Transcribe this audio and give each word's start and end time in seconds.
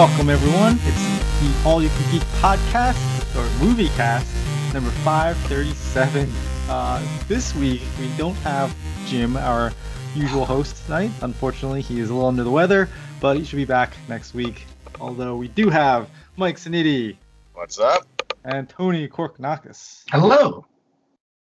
Welcome 0.00 0.30
everyone. 0.30 0.78
It's 0.84 1.42
the 1.42 1.68
All 1.68 1.82
You 1.82 1.90
Can 1.90 2.10
Geek 2.10 2.22
podcast 2.40 3.36
or 3.36 3.62
movie 3.62 3.88
cast 3.88 4.34
number 4.72 4.88
537. 4.88 6.26
Uh, 6.70 7.06
this 7.28 7.54
week 7.54 7.82
we 8.00 8.08
don't 8.16 8.36
have 8.36 8.74
Jim, 9.04 9.36
our 9.36 9.74
usual 10.14 10.46
host 10.46 10.82
tonight. 10.86 11.10
Unfortunately, 11.20 11.82
he 11.82 12.00
is 12.00 12.08
a 12.08 12.14
little 12.14 12.30
under 12.30 12.44
the 12.44 12.50
weather, 12.50 12.88
but 13.20 13.36
he 13.36 13.44
should 13.44 13.56
be 13.56 13.66
back 13.66 13.92
next 14.08 14.32
week. 14.32 14.64
Although 15.02 15.36
we 15.36 15.48
do 15.48 15.68
have 15.68 16.08
Mike 16.38 16.56
Saniti 16.56 17.18
What's 17.52 17.78
up? 17.78 18.06
and 18.42 18.70
Tony 18.70 19.06
Korknakis. 19.06 20.04
Hello. 20.10 20.64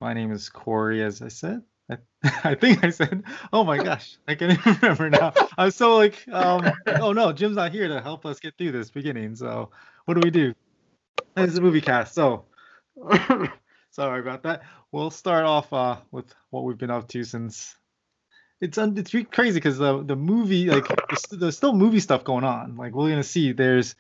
My 0.00 0.14
name 0.14 0.30
is 0.30 0.48
Corey, 0.48 1.02
as 1.02 1.23
I 1.23 1.29
said. 1.29 1.61
I, 1.91 1.96
I 2.45 2.55
think 2.55 2.85
I 2.85 2.91
said. 2.91 3.25
Oh 3.53 3.64
my 3.64 3.79
gosh, 3.79 4.16
I 4.27 4.34
can't 4.34 4.52
even 4.52 4.75
remember 4.83 5.11
now. 5.11 5.33
I'm 5.56 5.70
so 5.70 5.97
like, 5.97 6.27
um, 6.29 6.70
oh 7.01 7.12
no, 7.12 7.33
Jim's 7.33 7.56
not 7.56 7.73
here 7.73 7.88
to 7.88 8.01
help 8.01 8.27
us 8.27 8.41
get 8.41 8.56
through 8.56 8.73
this 8.73 8.91
beginning. 8.91 9.37
So 9.37 9.70
what 10.05 10.15
do 10.15 10.20
we 10.25 10.30
do? 10.30 10.55
This 11.34 11.52
is 11.52 11.59
a 11.59 11.61
movie 11.61 11.80
cast. 11.80 12.15
So 12.15 12.45
sorry 13.91 14.20
about 14.20 14.42
that. 14.45 14.62
We'll 14.92 15.11
start 15.11 15.45
off 15.45 15.73
uh, 15.73 15.97
with 16.11 16.33
what 16.51 16.65
we've 16.65 16.78
been 16.78 16.91
up 16.91 17.09
to 17.09 17.25
since 17.25 17.75
it's 18.61 18.78
it's 18.78 19.11
crazy 19.30 19.55
because 19.55 19.78
the 19.78 20.03
the 20.03 20.16
movie 20.16 20.70
like 20.70 20.87
there's, 21.33 21.56
still 21.56 21.75
movie 21.75 22.01
stuff 22.01 22.25
going 22.25 22.45
on. 22.45 22.77
Like 22.77 22.95
we're 22.95 23.11
gonna 23.11 23.23
see 23.23 23.53
there's 23.53 23.95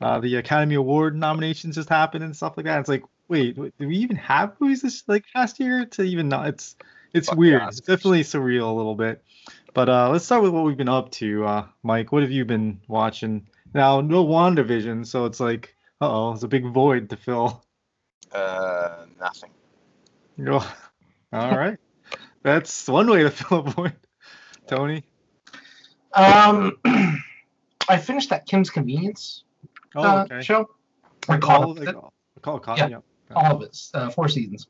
uh, 0.00 0.20
the 0.20 0.36
Academy 0.36 0.76
Award 0.76 1.16
nominations 1.16 1.74
just 1.74 1.88
happened 1.88 2.24
and 2.24 2.34
stuff 2.34 2.56
like 2.56 2.64
that. 2.64 2.80
It's 2.80 2.88
like 2.88 3.02
wait, 3.28 3.56
do 3.56 3.88
we 3.88 3.96
even 3.98 4.16
have 4.16 4.54
movies 4.60 4.82
this 4.82 5.02
like 5.08 5.24
past 5.34 5.58
year 5.58 5.84
to 5.86 6.02
even 6.02 6.28
know? 6.28 6.42
It's 6.42 6.76
it's 7.12 7.28
Fuck 7.28 7.38
weird. 7.38 7.62
It's 7.68 7.80
definitely 7.80 8.22
surreal 8.22 8.70
a 8.70 8.72
little 8.72 8.94
bit. 8.94 9.22
But 9.74 9.88
uh, 9.88 10.10
let's 10.10 10.24
start 10.24 10.42
with 10.42 10.52
what 10.52 10.64
we've 10.64 10.76
been 10.76 10.88
up 10.88 11.10
to. 11.12 11.44
Uh, 11.44 11.66
Mike, 11.82 12.10
what 12.10 12.22
have 12.22 12.30
you 12.30 12.44
been 12.44 12.80
watching? 12.88 13.46
Now, 13.74 14.00
no 14.00 14.24
WandaVision, 14.24 15.06
so 15.06 15.26
it's 15.26 15.38
like, 15.38 15.76
uh 16.00 16.10
oh, 16.10 16.32
it's 16.32 16.42
a 16.42 16.48
big 16.48 16.64
void 16.66 17.10
to 17.10 17.16
fill. 17.16 17.62
Uh, 18.32 19.04
nothing. 19.20 19.50
You 20.38 20.52
all 21.32 21.56
right, 21.56 21.78
that's 22.42 22.88
one 22.88 23.10
way 23.10 23.22
to 23.22 23.30
fill 23.30 23.58
a 23.58 23.62
void. 23.70 23.96
Tony, 24.66 25.04
Um, 26.12 26.78
I 27.88 27.98
finished 27.98 28.30
that 28.30 28.46
Kim's 28.46 28.70
Convenience 28.70 29.44
oh 29.94 30.02
uh, 30.02 30.24
okay, 30.30 30.42
show. 30.42 30.70
I 31.28 31.34
all, 31.34 31.38
caught 31.40 31.60
like, 31.60 31.68
up 31.68 31.74
with 31.78 31.88
it, 31.88 31.94
all, 31.94 32.12
all, 32.44 32.58
caught, 32.58 32.78
Yeah. 32.78 32.88
yeah. 32.88 32.98
all 33.34 33.56
of 33.56 33.62
it, 33.62 33.78
uh, 33.94 34.10
four 34.10 34.28
seasons, 34.28 34.66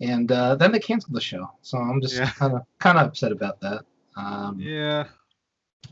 and 0.00 0.30
uh, 0.32 0.54
then 0.56 0.72
they 0.72 0.78
canceled 0.78 1.14
the 1.14 1.20
show. 1.20 1.50
So 1.62 1.78
I'm 1.78 2.00
just 2.00 2.14
Yeah. 2.16 2.30
kind 2.30 2.54
of 2.54 2.62
kind 2.78 2.98
of 2.98 3.06
upset 3.08 3.32
about 3.32 3.60
that. 3.60 3.84
Um, 4.16 4.58
Yeah, 4.60 5.04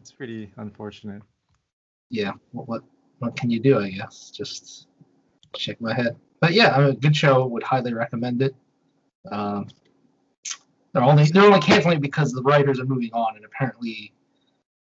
it's 0.01 0.13
pretty 0.13 0.51
unfortunate. 0.57 1.23
yeah. 2.11 2.33
What, 2.53 2.69
what 2.69 2.83
what 3.21 3.37
can 3.37 3.51
you 3.51 3.61
do? 3.61 3.79
I 3.81 3.91
guess 3.91 4.31
just 4.31 4.87
shake 5.57 5.81
my 5.81 5.93
head. 5.95 6.17
But 6.41 6.53
yeah, 6.53 6.77
I 6.77 6.85
mean, 6.87 6.95
good 7.01 7.17
show. 7.17 7.47
Would 7.47 7.63
highly 7.65 7.93
recommend 7.95 8.43
it. 8.43 8.55
Um, 9.33 9.67
they're 10.93 11.03
only 11.03 11.25
they're 11.25 11.45
only 11.45 11.61
canceling 11.61 12.01
because 12.01 12.33
the 12.33 12.43
writers 12.43 12.81
are 12.81 12.85
moving 12.87 13.13
on, 13.13 13.37
and 13.37 13.45
apparently 13.45 14.13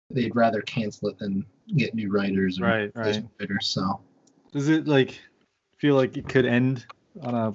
they'd 0.09 0.36
rather 0.36 0.61
cancel 0.61 1.09
it 1.09 1.17
than 1.20 1.45
get 1.75 1.94
new 1.95 2.11
writers 2.11 2.59
or 2.59 2.66
Right, 2.66 2.92
right. 2.95 3.23
writers. 3.39 3.67
So 3.67 4.02
Does 4.52 4.70
it 4.70 4.88
like 4.88 5.20
feel 5.77 5.95
like 5.95 6.17
it 6.17 6.27
could 6.27 6.45
end 6.45 6.86
on 7.22 7.36
a 7.36 7.53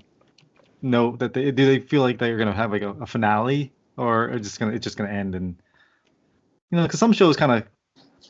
note 0.83 1.19
that 1.19 1.35
they 1.35 1.51
do 1.51 1.67
they 1.67 1.81
feel 1.81 2.03
like 2.03 2.19
they're 2.19 2.39
gonna 2.39 2.53
have 2.53 2.71
like 2.73 2.83
a, 2.83 2.91
a 2.91 3.07
finale 3.07 3.73
or 3.97 4.29
it's 4.29 4.47
just 4.47 4.61
gonna 4.61 4.73
it's 4.73 4.85
just 4.85 4.97
gonna 4.97 5.11
end 5.11 5.35
and 5.35 5.57
you 6.71 6.77
know 6.77 6.85
because 6.85 7.01
some 7.01 7.13
shows 7.13 7.37
kind 7.37 7.53
of 7.53 7.65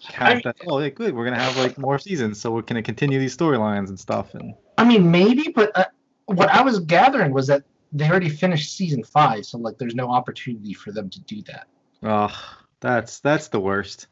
have 0.05 0.43
that 0.43 0.57
oh 0.67 0.77
like 0.77 0.95
good 0.95 1.15
we're 1.15 1.25
gonna 1.25 1.39
have 1.39 1.57
like 1.59 1.77
more 1.77 1.99
seasons 1.99 2.41
so 2.41 2.51
we're 2.51 2.63
gonna 2.63 2.83
continue 2.83 3.19
these 3.19 3.37
storylines 3.37 3.89
and 3.89 3.99
stuff 4.01 4.35
and 4.35 4.55
I 4.79 4.85
mean, 4.85 5.11
maybe, 5.11 5.53
but 5.55 5.77
uh, 5.77 5.87
what 6.27 6.49
I 6.49 6.63
was 6.63 6.79
gathering 6.79 7.33
was 7.35 7.49
that 7.49 7.65
they 7.93 8.09
already 8.09 8.29
finished 8.29 8.77
season 8.77 9.03
five, 9.03 9.45
so 9.45 9.59
like, 9.59 9.77
there's 9.77 9.97
no 9.97 10.09
opportunity 10.09 10.73
for 10.73 10.93
them 10.93 11.11
to 11.11 11.21
do 11.23 11.43
that. 11.43 11.67
oh 12.05 12.57
that's 12.81 13.19
that's 13.19 13.49
the 13.49 13.59
worst 13.59 14.07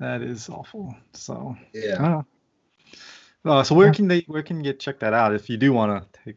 that 0.00 0.20
is 0.20 0.48
awful 0.48 0.92
so 1.12 1.56
Yeah. 1.72 2.22
Uh, 3.44 3.62
so 3.62 3.76
where 3.76 3.94
can 3.94 4.08
they 4.08 4.24
where 4.26 4.42
can 4.42 4.56
you 4.56 4.64
get 4.64 4.80
check 4.80 4.98
that 4.98 5.14
out 5.14 5.32
if 5.32 5.48
you 5.48 5.56
do 5.56 5.72
want 5.72 6.02
to 6.12 6.20
take 6.24 6.36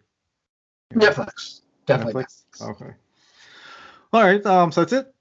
Netflix, 0.94 1.62
definitely. 1.86 2.24
Netflix? 2.24 2.44
Okay. 2.62 2.94
All 4.14 4.24
right. 4.24 4.46
Um. 4.46 4.72
So 4.72 4.82
that's 4.82 4.94
it. 4.94 5.14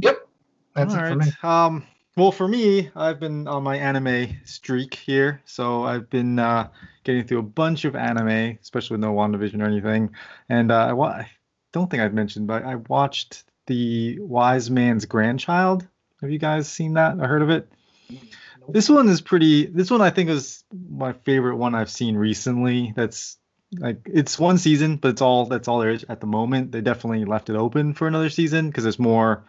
Yep, 0.00 0.28
that's 0.74 0.94
All 0.94 1.00
it 1.00 1.08
for 1.08 1.16
me. 1.16 1.32
Um, 1.42 1.86
well, 2.16 2.32
for 2.32 2.48
me, 2.48 2.90
I've 2.96 3.20
been 3.20 3.46
on 3.46 3.62
my 3.62 3.76
anime 3.76 4.36
streak 4.44 4.94
here, 4.94 5.40
so 5.44 5.84
I've 5.84 6.10
been 6.10 6.38
uh, 6.38 6.68
getting 7.04 7.24
through 7.24 7.38
a 7.38 7.42
bunch 7.42 7.84
of 7.84 7.94
anime, 7.94 8.58
especially 8.60 8.94
with 8.94 9.02
no 9.02 9.14
WandaVision 9.14 9.62
or 9.62 9.66
anything. 9.66 10.10
And 10.48 10.72
uh, 10.72 10.86
I, 10.86 10.92
wa- 10.94 11.08
I 11.08 11.30
don't 11.72 11.88
think 11.88 12.02
I've 12.02 12.14
mentioned, 12.14 12.48
but 12.48 12.64
I 12.64 12.74
watched 12.74 13.44
the 13.66 14.18
Wise 14.20 14.70
Man's 14.70 15.04
Grandchild. 15.04 15.86
Have 16.20 16.30
you 16.30 16.40
guys 16.40 16.68
seen 16.68 16.94
that 16.94 17.18
or 17.20 17.28
heard 17.28 17.42
of 17.42 17.50
it? 17.50 17.70
This 18.68 18.88
one 18.88 19.08
is 19.08 19.20
pretty. 19.20 19.66
This 19.66 19.90
one 19.90 20.00
I 20.00 20.10
think 20.10 20.28
is 20.30 20.64
my 20.88 21.12
favorite 21.12 21.56
one 21.56 21.74
I've 21.74 21.90
seen 21.90 22.16
recently. 22.16 22.92
That's 22.96 23.38
like 23.76 24.00
it's 24.06 24.38
one 24.38 24.58
season, 24.58 24.96
but 24.96 25.08
it's 25.08 25.22
all 25.22 25.46
that's 25.46 25.68
all 25.68 25.78
there 25.78 25.90
is 25.90 26.04
at 26.08 26.20
the 26.20 26.26
moment. 26.26 26.72
They 26.72 26.80
definitely 26.80 27.24
left 27.24 27.50
it 27.50 27.56
open 27.56 27.94
for 27.94 28.06
another 28.06 28.30
season 28.30 28.68
because 28.68 28.84
there's 28.84 28.98
more 28.98 29.44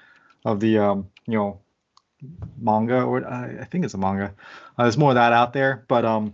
of 0.45 0.59
the 0.59 0.79
um 0.79 1.09
you 1.25 1.37
know 1.37 1.59
manga 2.59 3.01
or 3.01 3.25
I, 3.25 3.65
think 3.65 3.85
it's 3.85 3.93
a 3.93 3.97
manga. 3.97 4.33
Uh, 4.77 4.83
there's 4.83 4.97
more 4.97 5.11
of 5.11 5.15
that 5.15 5.33
out 5.33 5.53
there, 5.53 5.85
but 5.87 6.05
um 6.05 6.33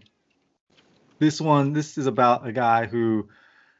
this 1.20 1.40
one 1.40 1.74
this 1.74 1.98
is 1.98 2.08
about 2.08 2.48
a 2.48 2.52
guy 2.52 2.88
who 2.88 3.30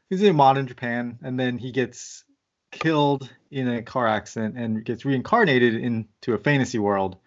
is 0.10 0.22
in 0.22 0.36
modern 0.36 0.68
Japan 0.68 1.18
and 1.24 1.40
then 1.40 1.58
he 1.58 1.72
gets 1.72 2.24
killed 2.72 3.30
in 3.50 3.68
a 3.68 3.82
car 3.82 4.08
accident 4.08 4.56
and 4.58 4.86
gets 4.86 5.06
reincarnated 5.06 5.76
into 5.76 6.34
a 6.34 6.38
fantasy 6.38 6.78
world 6.78 7.18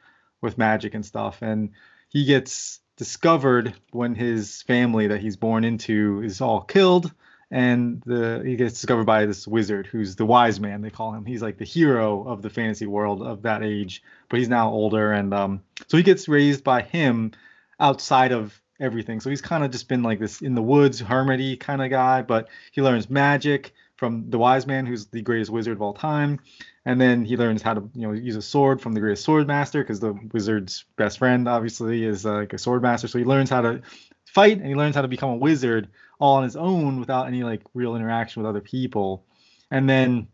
with 0.40 0.58
magic 0.58 0.94
and 0.94 1.04
stuff 1.04 1.42
and 1.42 1.70
he 2.08 2.24
gets 2.24 2.80
discovered 2.98 3.74
when 3.92 4.14
his 4.14 4.62
family 4.62 5.06
that 5.06 5.20
he's 5.20 5.36
born 5.36 5.64
into 5.64 6.20
is 6.22 6.40
all 6.40 6.60
killed 6.60 7.12
and 7.50 8.02
the 8.04 8.42
he 8.44 8.56
gets 8.56 8.74
discovered 8.74 9.04
by 9.04 9.24
this 9.24 9.46
wizard 9.46 9.86
who's 9.86 10.16
the 10.16 10.26
wise 10.26 10.60
man 10.60 10.82
they 10.82 10.90
call 10.90 11.14
him. 11.14 11.24
He's 11.24 11.40
like 11.40 11.56
the 11.56 11.64
hero 11.64 12.24
of 12.28 12.42
the 12.42 12.50
fantasy 12.50 12.86
world 12.86 13.22
of 13.22 13.42
that 13.42 13.62
age 13.62 14.02
but 14.28 14.40
he's 14.40 14.48
now 14.48 14.68
older 14.70 15.12
and 15.12 15.32
um 15.32 15.62
so 15.86 15.96
he 15.96 16.02
gets 16.02 16.28
raised 16.28 16.64
by 16.64 16.82
him 16.82 17.32
outside 17.80 18.32
of 18.32 18.60
everything. 18.80 19.20
So 19.20 19.30
he's 19.30 19.40
kind 19.40 19.64
of 19.64 19.70
just 19.70 19.88
been 19.88 20.02
like 20.02 20.18
this 20.18 20.42
in 20.42 20.56
the 20.56 20.62
woods 20.62 21.00
hermity 21.00 21.58
kind 21.58 21.80
of 21.80 21.90
guy 21.90 22.22
but 22.22 22.48
he 22.72 22.82
learns 22.82 23.08
magic 23.08 23.72
from 23.96 24.28
the 24.28 24.38
wise 24.38 24.66
man 24.66 24.86
who's 24.86 25.06
the 25.06 25.22
greatest 25.22 25.52
wizard 25.52 25.74
of 25.74 25.82
all 25.82 25.94
time 25.94 26.40
and 26.88 26.98
then 26.98 27.22
he 27.22 27.36
learns 27.36 27.60
how 27.60 27.74
to 27.74 27.90
you 27.94 28.08
know 28.08 28.12
use 28.14 28.34
a 28.34 28.40
sword 28.40 28.80
from 28.80 28.94
the 28.94 29.00
greatest 29.00 29.22
sword 29.22 29.46
master 29.46 29.82
because 29.82 30.00
the 30.00 30.18
wizard's 30.32 30.86
best 30.96 31.18
friend 31.18 31.46
obviously 31.46 32.02
is 32.02 32.24
uh, 32.24 32.32
like 32.32 32.54
a 32.54 32.58
sword 32.58 32.80
master. 32.80 33.06
So 33.08 33.18
he 33.18 33.26
learns 33.26 33.50
how 33.50 33.60
to 33.60 33.82
fight 34.24 34.56
and 34.56 34.66
he 34.66 34.74
learns 34.74 34.94
how 34.94 35.02
to 35.02 35.08
become 35.08 35.28
a 35.28 35.36
wizard 35.36 35.88
all 36.18 36.36
on 36.36 36.44
his 36.44 36.56
own 36.56 36.98
without 36.98 37.26
any 37.26 37.44
like 37.44 37.60
real 37.74 37.94
interaction 37.94 38.42
with 38.42 38.48
other 38.48 38.62
people. 38.62 39.26
And 39.70 39.86
then 39.86 40.28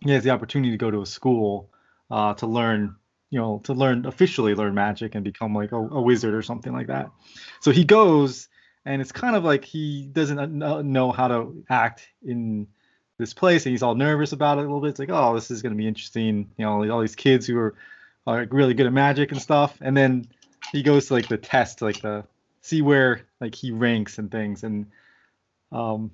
he 0.00 0.10
has 0.12 0.24
the 0.24 0.30
opportunity 0.30 0.70
to 0.70 0.78
go 0.78 0.90
to 0.90 1.02
a 1.02 1.06
school 1.06 1.68
uh, 2.10 2.32
to 2.32 2.46
learn 2.46 2.96
you 3.28 3.38
know 3.38 3.60
to 3.64 3.74
learn 3.74 4.06
officially 4.06 4.54
learn 4.54 4.72
magic 4.72 5.14
and 5.14 5.22
become 5.22 5.54
like 5.54 5.72
a, 5.72 5.76
a 5.76 6.00
wizard 6.00 6.32
or 6.32 6.40
something 6.40 6.72
like 6.72 6.86
that. 6.86 7.10
So 7.60 7.72
he 7.72 7.84
goes 7.84 8.48
and 8.86 9.02
it's 9.02 9.12
kind 9.12 9.36
of 9.36 9.44
like 9.44 9.66
he 9.66 10.06
doesn't 10.10 10.50
know 10.50 11.12
how 11.12 11.28
to 11.28 11.62
act 11.68 12.08
in 12.22 12.68
this 13.18 13.32
place 13.32 13.64
and 13.64 13.70
he's 13.70 13.82
all 13.82 13.94
nervous 13.94 14.32
about 14.32 14.58
it 14.58 14.62
a 14.62 14.64
little 14.64 14.80
bit. 14.80 14.90
It's 14.90 14.98
like 14.98 15.10
oh 15.10 15.34
this 15.34 15.50
is 15.50 15.62
going 15.62 15.72
to 15.72 15.78
be 15.78 15.86
interesting. 15.86 16.50
You 16.56 16.64
know 16.64 16.90
all 16.90 17.00
these 17.00 17.16
kids 17.16 17.46
who 17.46 17.58
are, 17.58 17.74
are 18.26 18.46
really 18.50 18.74
good 18.74 18.86
at 18.86 18.92
magic 18.92 19.32
and 19.32 19.40
stuff. 19.40 19.78
And 19.80 19.96
then 19.96 20.26
he 20.72 20.82
goes 20.82 21.06
to 21.06 21.14
like 21.14 21.28
the 21.28 21.36
test 21.36 21.82
like 21.82 22.00
the 22.00 22.24
see 22.60 22.82
where 22.82 23.22
like 23.40 23.54
he 23.54 23.70
ranks 23.70 24.18
and 24.18 24.30
things. 24.30 24.64
And 24.64 24.86
um 25.70 26.10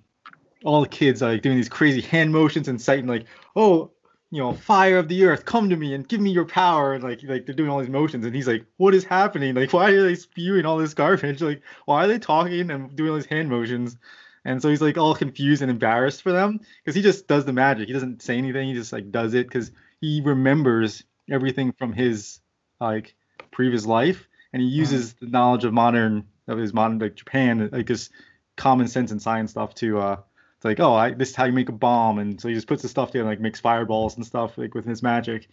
all 0.64 0.82
the 0.82 0.88
kids 0.88 1.22
are 1.22 1.32
like 1.32 1.42
doing 1.42 1.56
these 1.56 1.68
crazy 1.68 2.02
hand 2.02 2.32
motions 2.32 2.68
and 2.68 2.80
citing 2.80 3.06
like 3.06 3.24
oh 3.56 3.90
you 4.30 4.42
know 4.42 4.52
fire 4.52 4.98
of 4.98 5.08
the 5.08 5.24
earth 5.24 5.46
come 5.46 5.70
to 5.70 5.76
me 5.76 5.94
and 5.94 6.06
give 6.06 6.20
me 6.20 6.30
your 6.30 6.44
power. 6.44 6.92
And 6.92 7.02
like 7.02 7.22
like 7.22 7.46
they're 7.46 7.54
doing 7.54 7.70
all 7.70 7.80
these 7.80 7.88
motions. 7.88 8.26
And 8.26 8.34
he's 8.34 8.46
like 8.46 8.66
what 8.76 8.94
is 8.94 9.04
happening? 9.04 9.54
Like 9.54 9.72
why 9.72 9.90
are 9.90 10.02
they 10.02 10.16
spewing 10.16 10.66
all 10.66 10.76
this 10.76 10.92
garbage? 10.92 11.40
Like 11.40 11.62
why 11.86 12.04
are 12.04 12.08
they 12.08 12.18
talking 12.18 12.70
and 12.70 12.94
doing 12.94 13.10
all 13.10 13.16
these 13.16 13.24
hand 13.24 13.48
motions 13.48 13.96
and 14.44 14.62
so 14.62 14.68
he's 14.68 14.80
like 14.80 14.96
all 14.96 15.14
confused 15.14 15.62
and 15.62 15.70
embarrassed 15.70 16.22
for 16.22 16.32
them 16.32 16.60
because 16.82 16.94
he 16.94 17.02
just 17.02 17.26
does 17.26 17.44
the 17.44 17.52
magic. 17.52 17.88
He 17.88 17.92
doesn't 17.92 18.22
say 18.22 18.38
anything. 18.38 18.68
He 18.68 18.74
just 18.74 18.92
like 18.92 19.10
does 19.10 19.34
it 19.34 19.46
because 19.46 19.70
he 20.00 20.22
remembers 20.24 21.04
everything 21.30 21.72
from 21.72 21.92
his 21.92 22.40
like 22.80 23.14
previous 23.50 23.84
life. 23.84 24.26
And 24.52 24.62
he 24.62 24.68
uses 24.68 25.14
the 25.14 25.26
knowledge 25.26 25.64
of 25.64 25.72
modern 25.72 26.26
of 26.48 26.58
his 26.58 26.72
modern 26.72 26.98
like 26.98 27.14
Japan 27.14 27.68
like 27.70 27.86
just 27.86 28.10
common 28.56 28.88
sense 28.88 29.10
and 29.10 29.22
science 29.22 29.52
stuff 29.52 29.74
to 29.76 29.98
uh 29.98 30.16
it's 30.56 30.64
like 30.64 30.80
oh 30.80 30.94
I 30.94 31.12
this 31.12 31.30
is 31.30 31.36
how 31.36 31.44
you 31.44 31.52
make 31.52 31.68
a 31.68 31.72
bomb. 31.72 32.18
And 32.18 32.40
so 32.40 32.48
he 32.48 32.54
just 32.54 32.66
puts 32.66 32.82
the 32.82 32.88
stuff 32.88 33.10
together 33.10 33.28
like 33.28 33.40
makes 33.40 33.60
fireballs 33.60 34.16
and 34.16 34.26
stuff 34.26 34.56
like 34.56 34.74
with 34.74 34.86
his 34.86 35.02
magic. 35.02 35.48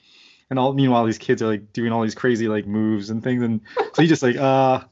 And 0.49 0.57
all 0.57 0.73
meanwhile 0.73 1.05
these 1.05 1.17
kids 1.17 1.41
are 1.41 1.47
like 1.47 1.73
doing 1.73 1.91
all 1.91 2.03
these 2.03 2.15
crazy 2.15 2.47
like 2.47 2.65
moves 2.65 3.09
and 3.09 3.21
things. 3.21 3.43
And 3.43 3.61
so 3.93 4.01
he 4.01 4.07
just 4.07 4.23
like 4.23 4.37
uh 4.37 4.85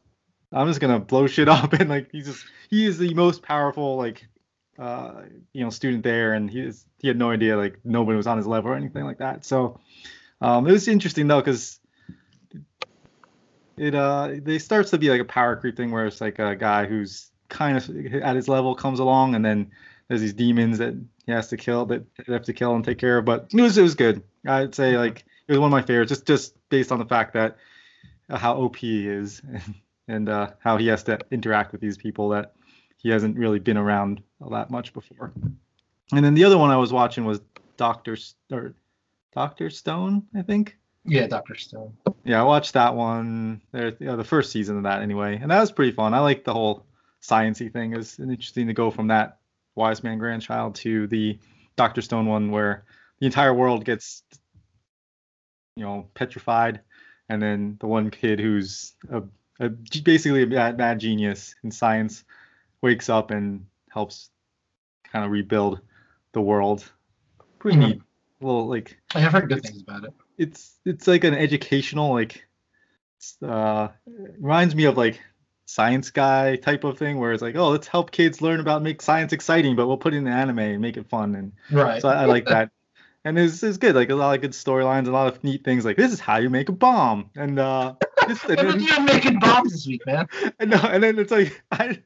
I'm 0.51 0.67
just 0.67 0.79
gonna 0.79 0.99
blow 0.99 1.27
shit 1.27 1.49
up 1.49 1.73
and 1.73 1.89
like 1.89 2.11
he's 2.11 2.25
just 2.27 2.45
he 2.69 2.85
is 2.85 2.97
the 2.97 3.13
most 3.13 3.41
powerful 3.41 3.97
like 3.97 4.27
uh 4.77 5.21
you 5.53 5.63
know 5.63 5.69
student 5.69 6.03
there 6.03 6.33
and 6.33 6.49
he 6.49 6.59
is 6.59 6.85
he 6.99 7.07
had 7.07 7.17
no 7.17 7.31
idea 7.31 7.55
like 7.55 7.79
nobody 7.83 8.17
was 8.17 8.27
on 8.27 8.37
his 8.37 8.47
level 8.47 8.71
or 8.71 8.75
anything 8.75 9.03
like 9.03 9.19
that. 9.19 9.45
So 9.45 9.79
um 10.41 10.67
it 10.67 10.71
was 10.71 10.87
interesting 10.87 11.27
though 11.27 11.41
because 11.41 11.79
it 13.77 13.95
uh 13.95 14.29
it 14.31 14.59
starts 14.59 14.91
to 14.91 14.97
be 14.97 15.09
like 15.09 15.21
a 15.21 15.25
power 15.25 15.55
creep 15.55 15.77
thing 15.77 15.91
where 15.91 16.05
it's 16.05 16.21
like 16.21 16.39
a 16.39 16.55
guy 16.55 16.85
who's 16.85 17.31
kind 17.49 17.77
of 17.77 17.89
at 18.21 18.35
his 18.35 18.47
level 18.47 18.75
comes 18.75 18.99
along 18.99 19.35
and 19.35 19.45
then 19.45 19.71
there's 20.07 20.21
these 20.21 20.33
demons 20.33 20.77
that 20.77 20.93
he 21.25 21.31
has 21.31 21.47
to 21.49 21.57
kill 21.57 21.85
that 21.87 22.05
they 22.25 22.33
have 22.33 22.43
to 22.43 22.53
kill 22.53 22.75
and 22.75 22.85
take 22.85 22.97
care 22.97 23.17
of. 23.17 23.25
But 23.25 23.47
it 23.51 23.61
was 23.61 23.77
it 23.77 23.81
was 23.81 23.95
good. 23.95 24.23
I'd 24.45 24.75
say 24.75 24.97
like 24.97 25.25
it 25.47 25.51
was 25.51 25.59
one 25.59 25.67
of 25.67 25.71
my 25.71 25.81
favorites 25.81 26.09
just 26.09 26.25
just 26.25 26.55
based 26.69 26.91
on 26.91 26.99
the 26.99 27.05
fact 27.05 27.33
that 27.33 27.57
uh, 28.29 28.37
how 28.37 28.55
OP 28.55 28.75
he 28.75 29.07
is 29.07 29.41
and, 30.07 30.29
uh, 30.29 30.51
how 30.59 30.77
he 30.77 30.87
has 30.87 31.03
to 31.03 31.19
interact 31.31 31.71
with 31.71 31.81
these 31.81 31.97
people 31.97 32.29
that 32.29 32.53
he 32.97 33.09
hasn't 33.09 33.37
really 33.37 33.59
been 33.59 33.77
around 33.77 34.21
that 34.49 34.69
much 34.69 34.93
before. 34.93 35.31
And 36.11 36.23
then 36.23 36.33
the 36.33 36.43
other 36.43 36.57
one 36.57 36.71
I 36.71 36.77
was 36.77 36.93
watching 36.93 37.25
was 37.25 37.41
Doctor 37.77 38.17
or 38.51 38.73
Doctor 39.33 39.69
Stone, 39.69 40.23
I 40.35 40.41
think. 40.41 40.77
Yeah, 41.03 41.27
Doctor 41.27 41.55
Stone. 41.55 41.93
Yeah, 42.23 42.41
I 42.41 42.43
watched 42.43 42.73
that 42.73 42.95
one. 42.95 43.61
There, 43.71 43.93
you 43.99 44.07
know, 44.07 44.17
the 44.17 44.23
first 44.23 44.51
season 44.51 44.77
of 44.77 44.83
that 44.83 45.01
anyway, 45.01 45.37
and 45.39 45.51
that 45.51 45.59
was 45.59 45.71
pretty 45.71 45.91
fun. 45.91 46.13
I 46.13 46.19
like 46.19 46.43
the 46.43 46.53
whole 46.53 46.85
sciency 47.21 47.71
thing. 47.71 47.93
It's 47.93 48.19
interesting 48.19 48.67
to 48.67 48.73
go 48.73 48.89
from 48.89 49.07
that 49.07 49.39
wise 49.75 50.03
man 50.03 50.17
grandchild 50.17 50.75
to 50.75 51.05
the 51.07 51.37
Doctor 51.75 52.01
Stone 52.01 52.25
one, 52.25 52.49
where 52.49 52.85
the 53.19 53.27
entire 53.27 53.53
world 53.53 53.85
gets, 53.85 54.23
you 55.75 55.83
know, 55.83 56.07
petrified, 56.15 56.79
and 57.29 57.41
then 57.41 57.77
the 57.79 57.87
one 57.87 58.09
kid 58.09 58.39
who's 58.39 58.93
a, 59.11 59.21
a 59.59 59.69
basically 59.69 60.43
a 60.43 60.47
mad, 60.47 60.77
mad 60.77 60.99
genius 60.99 61.55
in 61.63 61.71
science 61.71 62.23
wakes 62.81 63.09
up 63.09 63.31
and 63.31 63.65
helps 63.89 64.29
kind 65.11 65.25
of 65.25 65.31
rebuild 65.31 65.79
the 66.33 66.41
world. 66.41 66.89
Pretty 67.59 67.77
Mhm. 67.77 67.87
neat. 67.87 68.01
Little 68.41 68.67
like 68.67 68.97
I've 69.13 69.31
heard 69.31 69.49
good 69.49 69.63
things 69.63 69.81
about 69.81 70.03
it. 70.03 70.13
it's 70.37 70.75
it's 70.85 71.07
like 71.07 71.23
an 71.23 71.33
educational 71.33 72.11
like 72.13 72.45
uh 73.41 73.87
reminds 74.39 74.75
me 74.75 74.83
of 74.85 74.97
like 74.97 75.19
science 75.65 76.11
guy 76.11 76.57
type 76.57 76.83
of 76.83 76.97
thing 76.97 77.17
where 77.17 77.31
it's 77.31 77.41
like 77.41 77.55
oh 77.55 77.69
let's 77.69 77.87
help 77.87 78.11
kids 78.11 78.41
learn 78.41 78.59
about 78.59 78.83
make 78.83 79.01
science 79.01 79.33
exciting 79.33 79.75
but 79.75 79.87
we'll 79.87 79.97
put 79.97 80.13
it 80.13 80.17
in 80.17 80.25
the 80.25 80.29
anime 80.31 80.59
and 80.59 80.81
make 80.81 80.95
it 80.97 81.09
fun 81.09 81.33
and 81.33 81.53
Right. 81.71 82.01
so 82.01 82.09
I, 82.09 82.23
I 82.23 82.25
like 82.25 82.45
that 82.49 82.69
and 83.23 83.39
it's, 83.39 83.63
it's 83.63 83.77
good 83.77 83.95
like 83.95 84.11
a 84.11 84.15
lot 84.15 84.35
of 84.35 84.41
good 84.41 84.51
storylines 84.51 85.07
a 85.07 85.11
lot 85.11 85.27
of 85.33 85.43
neat 85.43 85.63
things 85.63 85.85
like 85.85 85.97
this 85.97 86.11
is 86.11 86.19
how 86.19 86.37
you 86.37 86.49
make 86.51 86.69
a 86.69 86.73
bomb 86.73 87.31
and 87.35 87.57
uh 87.57 87.93
this, 88.27 88.43
and, 88.43 88.57
Look 88.57 88.59
then, 88.59 88.81
at 88.81 88.81
you 88.81 89.05
making 89.05 89.39
bombs 89.39 89.71
this 89.71 89.87
week, 89.87 90.05
man. 90.05 90.27
and, 90.59 90.69
no, 90.71 90.77
and 90.77 91.03
then 91.03 91.19
it's 91.19 91.31
like 91.31 91.61
I 91.71 91.99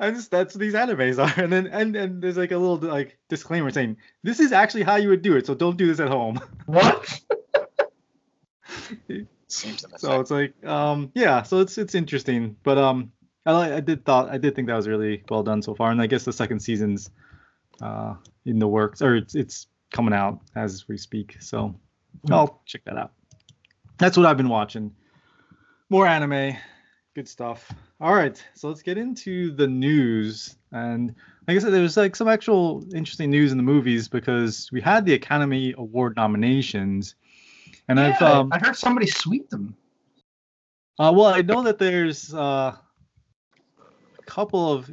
I 0.00 0.10
just 0.10 0.30
that's 0.30 0.54
what 0.54 0.60
these 0.60 0.74
animes 0.74 1.18
are 1.18 1.40
and 1.42 1.52
then 1.52 1.66
and 1.66 1.96
and 1.96 2.22
there's 2.22 2.36
like 2.36 2.50
a 2.52 2.58
little 2.58 2.76
like 2.76 3.18
disclaimer 3.28 3.70
saying 3.70 3.96
this 4.22 4.40
is 4.40 4.52
actually 4.52 4.82
how 4.82 4.96
you 4.96 5.08
would 5.08 5.22
do 5.22 5.36
it 5.36 5.46
so 5.46 5.54
don't 5.54 5.76
do 5.76 5.86
this 5.86 6.00
at 6.00 6.08
home 6.08 6.40
What? 6.66 7.20
Seems 9.48 9.84
an 9.84 9.98
so 9.98 10.20
it's 10.20 10.30
like 10.30 10.54
um 10.64 11.10
yeah 11.14 11.42
so 11.42 11.60
it's 11.60 11.76
it's 11.76 11.94
interesting 11.94 12.56
but 12.62 12.78
um 12.78 13.12
i 13.44 13.74
i 13.74 13.80
did 13.80 14.04
thought 14.04 14.30
i 14.30 14.38
did 14.38 14.54
think 14.54 14.66
that 14.68 14.76
was 14.76 14.88
really 14.88 15.22
well 15.28 15.42
done 15.42 15.60
so 15.60 15.74
far 15.74 15.90
and 15.90 16.00
i 16.00 16.06
guess 16.06 16.24
the 16.24 16.32
second 16.32 16.60
season's 16.60 17.10
uh 17.82 18.14
in 18.46 18.58
the 18.58 18.66
works 18.68 19.02
or 19.02 19.16
it's 19.16 19.34
it's 19.34 19.66
coming 19.90 20.14
out 20.14 20.40
as 20.56 20.88
we 20.88 20.96
speak 20.96 21.36
so 21.40 21.74
Hmm. 22.26 22.32
i'll 22.34 22.62
check 22.66 22.82
that 22.84 22.96
out 22.98 23.12
that's 23.98 24.16
what 24.16 24.26
i've 24.26 24.36
been 24.36 24.48
watching 24.50 24.94
more 25.92 26.06
anime. 26.06 26.56
Good 27.14 27.28
stuff. 27.28 27.70
All 28.00 28.14
right 28.14 28.42
so 28.54 28.68
let's 28.68 28.80
get 28.80 28.96
into 28.96 29.54
the 29.54 29.66
news. 29.66 30.56
And 30.72 31.14
like 31.46 31.58
i 31.58 31.60
said 31.60 31.70
there 31.70 31.82
was 31.82 31.98
like 31.98 32.16
some 32.16 32.28
actual 32.28 32.82
interesting 32.94 33.30
news 33.30 33.52
in 33.52 33.58
the 33.58 33.62
movies 33.62 34.08
because 34.08 34.70
we 34.72 34.80
had 34.80 35.04
the 35.04 35.12
academy 35.12 35.74
award 35.76 36.16
nominations. 36.16 37.14
And 37.88 38.00
i've 38.00 38.20
Yeah, 38.22 38.38
um 38.38 38.48
I 38.50 38.58
heard 38.58 38.74
somebody 38.74 39.06
sweep 39.06 39.50
them. 39.50 39.76
uh, 40.98 41.12
well, 41.14 41.26
I 41.26 41.42
know 41.42 41.62
that 41.62 41.78
there's 41.78 42.32
uh, 42.32 42.74
a 42.74 44.22
couple 44.24 44.72
of 44.72 44.90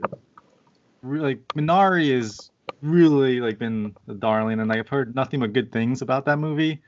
like 1.01 1.39
Minari 1.55 2.09
is 2.09 2.51
really 2.81 3.39
like 3.39 3.57
been 3.57 3.95
a 4.09 4.15
darling, 4.15 4.59
and 4.59 4.69
I've 4.69 4.89
heard 4.89 5.15
nothing 5.15 5.39
but 5.39 5.53
good 5.53 5.71
things 5.71 6.01
about 6.01 6.25
that 6.25 6.39
movie, 6.39 6.81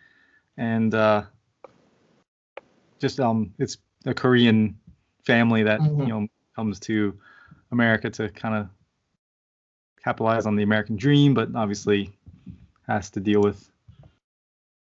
and 0.58 0.94
uh, 0.94 1.24
just 3.00 3.22
um, 3.22 3.54
it's 3.58 3.78
a 4.06 4.13
Korean 4.13 4.77
family 5.25 5.63
that 5.63 5.80
Mhm. 5.80 6.00
you 6.00 6.07
know 6.07 6.27
comes 6.56 6.80
to 6.81 7.18
America 7.71 8.09
to 8.09 8.30
kind 8.30 8.56
of 8.56 8.69
capitalize 10.03 10.45
on 10.45 10.56
the 10.56 10.63
American 10.63 10.95
dream, 10.98 11.33
but 11.33 11.53
obviously 11.56 12.12
has 12.88 13.09
to 13.12 13.19
deal 13.19 13.42
with 13.42 13.69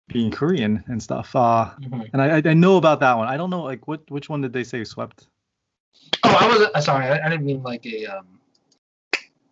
being 0.09 0.31
Korean 0.31 0.85
and 0.89 1.03
stuff. 1.03 1.35
Uh, 1.35 1.73
Mhm. 1.81 2.11
and 2.13 2.23
I, 2.23 2.51
I- 2.51 2.55
know 2.55 2.77
about 2.77 3.01
that 3.01 3.17
one. 3.17 3.29
I 3.29 3.37
don't 3.37 3.51
know 3.51 3.63
like 3.63 3.87
what 3.89 4.09
which 4.11 4.29
one 4.29 4.41
did 4.41 4.53
they 4.53 4.65
say 4.65 4.85
swept? 4.85 5.29
Oh, 6.25 6.37
I 6.39 6.47
was 6.49 6.69
uh, 6.75 6.81
sorry. 6.81 7.07
I, 7.07 7.27
I 7.27 7.29
didn't 7.29 7.47
mean 7.47 7.63
like 7.63 7.87
a 7.87 8.07
um, 8.07 8.41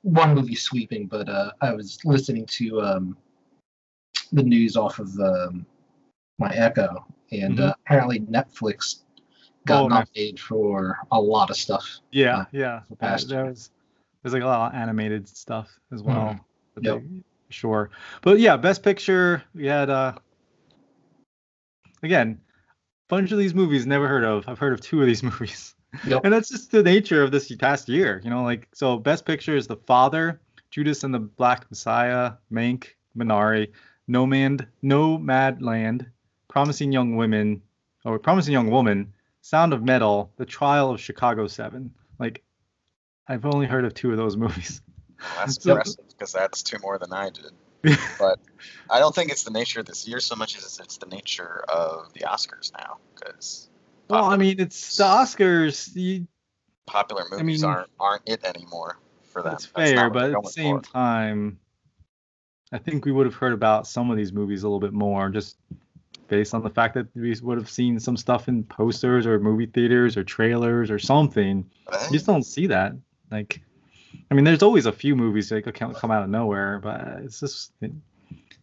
one 0.02 0.34
movie 0.34 0.54
sweeping, 0.54 1.06
but 1.06 1.28
uh, 1.28 1.52
I 1.60 1.72
was 1.72 1.98
listening 2.04 2.46
to 2.46 2.82
um, 2.82 3.16
the 4.32 4.42
news 4.42 4.76
off 4.76 4.98
of 4.98 5.18
um, 5.18 5.66
my 6.38 6.52
Echo, 6.54 7.06
and 7.32 7.58
uh, 7.60 7.74
apparently 7.84 8.20
Netflix 8.20 9.03
got 9.66 9.84
Mm-hmm. 9.84 9.92
Oh, 9.92 9.96
nominated 9.98 10.40
for 10.40 10.98
a 11.10 11.20
lot 11.20 11.50
of 11.50 11.56
stuff. 11.56 11.98
Yeah, 12.12 12.38
Uh, 12.40 12.44
yeah. 12.52 12.80
the 12.88 13.26
There, 13.28 13.44
was 13.46 13.70
there's 14.22 14.32
like 14.34 14.42
a 14.42 14.46
lot 14.46 14.72
of 14.74 14.80
animated 14.80 15.28
stuff 15.28 15.68
as 15.92 16.02
well. 16.02 16.38
that 16.74 16.84
Yep. 16.84 17.02
Sure. 17.50 17.90
But 18.22 18.40
yeah, 18.40 18.56
best 18.56 18.82
picture, 18.82 19.42
we 19.54 19.66
had 19.66 19.90
uh 19.90 20.14
again, 22.02 22.40
bunch 23.08 23.32
of 23.32 23.38
these 23.38 23.54
movies 23.54 23.86
never 23.86 24.08
heard 24.08 24.24
of. 24.24 24.48
I've 24.48 24.58
heard 24.58 24.72
of 24.72 24.80
two 24.80 25.00
of 25.00 25.06
these 25.06 25.22
movies. 25.30 25.74
Yep. 26.06 26.22
And 26.24 26.32
that's 26.32 26.48
just 26.48 26.70
the 26.72 26.82
nature 26.82 27.22
of 27.22 27.30
this 27.30 27.54
past 27.56 27.88
year, 27.88 28.20
you 28.24 28.30
know, 28.30 28.42
like 28.42 28.68
so 28.74 28.98
best 28.98 29.24
picture 29.24 29.56
is 29.56 29.66
The 29.68 29.76
Father, 29.76 30.40
Judas 30.70 31.04
and 31.04 31.14
the 31.14 31.20
Black 31.20 31.70
Messiah, 31.70 32.32
Mank, 32.52 32.88
Minari, 33.16 33.70
No 34.08 34.26
Man, 34.26 34.66
No 34.82 35.16
Mad 35.16 35.62
Land, 35.62 36.06
Promising 36.48 36.90
Young 36.90 37.14
Women, 37.14 37.62
or 38.04 38.18
Promising 38.18 38.52
Young 38.52 38.70
Woman, 38.70 39.12
Sound 39.44 39.74
of 39.74 39.82
Metal, 39.82 40.32
The 40.38 40.46
Trial 40.46 40.90
of 40.90 40.98
Chicago 40.98 41.46
7. 41.46 41.92
Like 42.18 42.42
I've 43.28 43.44
only 43.44 43.66
heard 43.66 43.84
of 43.84 43.92
two 43.92 44.10
of 44.10 44.16
those 44.16 44.36
movies. 44.38 44.80
that's 45.36 45.62
so- 45.62 45.72
impressive 45.72 46.08
because 46.08 46.32
that's 46.32 46.62
two 46.62 46.78
more 46.80 46.98
than 46.98 47.12
I 47.12 47.28
did. 47.30 47.52
But 48.18 48.38
I 48.88 49.00
don't 49.00 49.14
think 49.14 49.30
it's 49.30 49.44
the 49.44 49.50
nature 49.50 49.80
of 49.80 49.86
this 49.86 50.08
year 50.08 50.18
so 50.18 50.34
much 50.34 50.56
as 50.56 50.80
it's 50.82 50.96
the 50.96 51.04
nature 51.06 51.62
of 51.68 52.10
the 52.14 52.20
Oscars 52.20 52.72
now 52.72 52.96
because 53.14 53.68
well, 54.08 54.24
I 54.24 54.38
mean, 54.38 54.58
it's 54.58 54.96
the 54.96 55.04
Oscars. 55.04 55.94
You, 55.94 56.26
popular 56.86 57.24
I 57.30 57.36
movies 57.36 57.62
mean, 57.62 57.70
aren't 57.70 57.90
aren't 58.00 58.22
it 58.26 58.42
anymore 58.46 58.96
for 59.24 59.42
them. 59.42 59.52
That's 59.52 59.66
not 59.66 59.74
fair, 59.74 60.08
but 60.10 60.30
at 60.32 60.42
the 60.42 60.48
same 60.48 60.80
for. 60.80 60.90
time, 60.90 61.58
I 62.72 62.78
think 62.78 63.04
we 63.04 63.12
would 63.12 63.26
have 63.26 63.34
heard 63.34 63.52
about 63.52 63.86
some 63.86 64.10
of 64.10 64.16
these 64.16 64.32
movies 64.32 64.62
a 64.62 64.66
little 64.66 64.80
bit 64.80 64.94
more, 64.94 65.28
just 65.28 65.58
based 66.28 66.54
on 66.54 66.62
the 66.62 66.70
fact 66.70 66.94
that 66.94 67.06
we 67.14 67.34
would 67.42 67.58
have 67.58 67.70
seen 67.70 67.98
some 68.00 68.16
stuff 68.16 68.48
in 68.48 68.64
posters 68.64 69.26
or 69.26 69.38
movie 69.38 69.66
theaters 69.66 70.16
or 70.16 70.24
trailers 70.24 70.90
or 70.90 70.98
something. 70.98 71.68
You 71.92 72.10
just 72.12 72.26
don't 72.26 72.42
see 72.42 72.66
that. 72.68 72.92
Like, 73.30 73.60
I 74.30 74.34
mean, 74.34 74.44
there's 74.44 74.62
always 74.62 74.86
a 74.86 74.92
few 74.92 75.16
movies 75.16 75.48
that 75.48 75.62
could 75.62 75.74
come 75.74 76.10
out 76.10 76.22
of 76.22 76.28
nowhere, 76.30 76.80
but 76.82 77.00
it's 77.22 77.40
just 77.40 77.72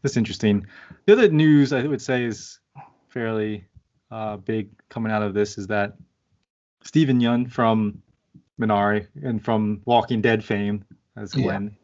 it's 0.04 0.18
interesting. 0.18 0.66
The 1.06 1.14
other 1.14 1.30
news 1.30 1.74
I 1.74 1.84
would 1.84 2.02
say 2.02 2.24
is 2.24 2.60
fairly 3.10 3.66
uh, 4.10 4.38
big 4.38 4.70
coming 4.90 5.12
out 5.12 5.24
of 5.24 5.34
this 5.34 5.58
is 5.58 5.68
that 5.68 5.96
Steven 6.84 7.20
Yeun 7.20 7.52
from 7.52 8.02
Minari 8.60 9.08
and 9.24 9.44
from 9.44 9.82
Walking 9.86 10.22
Dead 10.22 10.44
fame 10.44 10.86
as 11.16 11.36
Yeah. 11.36 11.44
Glenn 11.44 11.78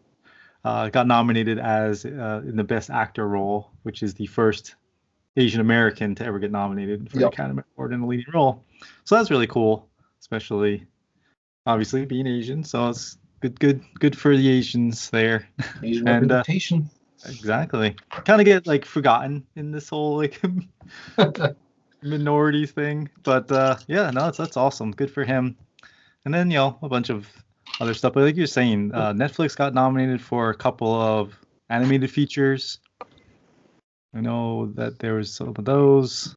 uh, 0.63 0.89
got 0.89 1.07
nominated 1.07 1.59
as 1.59 2.05
uh, 2.05 2.41
in 2.45 2.55
the 2.55 2.63
Best 2.63 2.89
Actor 2.89 3.27
role, 3.27 3.71
which 3.83 4.03
is 4.03 4.13
the 4.13 4.25
first 4.25 4.75
Asian 5.37 5.61
American 5.61 6.15
to 6.15 6.25
ever 6.25 6.39
get 6.39 6.51
nominated 6.51 7.09
for 7.09 7.19
Yep. 7.19 7.31
the 7.31 7.33
Academy 7.33 7.63
Award 7.77 7.93
in 7.93 8.01
a 8.01 8.07
leading 8.07 8.33
role. 8.33 8.65
So 9.05 9.15
that's 9.15 9.31
really 9.31 9.47
cool, 9.47 9.87
especially 10.19 10.85
obviously 11.65 12.05
being 12.05 12.27
Asian. 12.27 12.63
So 12.63 12.89
it's 12.89 13.17
good, 13.41 13.59
good, 13.59 13.81
good 13.99 14.17
for 14.17 14.35
the 14.35 14.49
Asians 14.49 15.09
there. 15.11 15.47
Asian 15.83 16.07
And, 16.07 16.31
uh, 16.31 16.43
exactly. 17.25 17.95
Kind 18.09 18.41
of 18.41 18.45
get 18.45 18.67
like 18.67 18.83
forgotten 18.83 19.45
in 19.55 19.71
this 19.71 19.89
whole 19.89 20.17
like 20.17 20.41
minority 22.01 22.65
thing, 22.65 23.09
but 23.23 23.51
uh, 23.51 23.77
yeah, 23.87 24.09
no, 24.11 24.21
that's 24.25 24.37
that's 24.37 24.57
awesome. 24.57 24.91
Good 24.91 25.11
for 25.11 25.23
him. 25.23 25.55
And 26.25 26.33
then 26.33 26.51
you 26.51 26.57
know 26.57 26.77
a 26.81 26.89
bunch 26.89 27.09
of 27.09 27.27
other 27.79 27.93
stuff. 27.93 28.13
But 28.13 28.23
like 28.23 28.35
you're 28.35 28.47
saying, 28.47 28.91
uh, 28.93 29.13
Netflix 29.13 29.55
got 29.55 29.73
nominated 29.73 30.21
for 30.21 30.49
a 30.49 30.55
couple 30.55 30.93
of 30.93 31.37
animated 31.69 32.11
features. 32.11 32.79
I 34.15 34.21
know 34.21 34.71
that 34.75 34.99
there 34.99 35.15
was 35.15 35.33
some 35.33 35.49
of 35.49 35.65
those. 35.65 36.35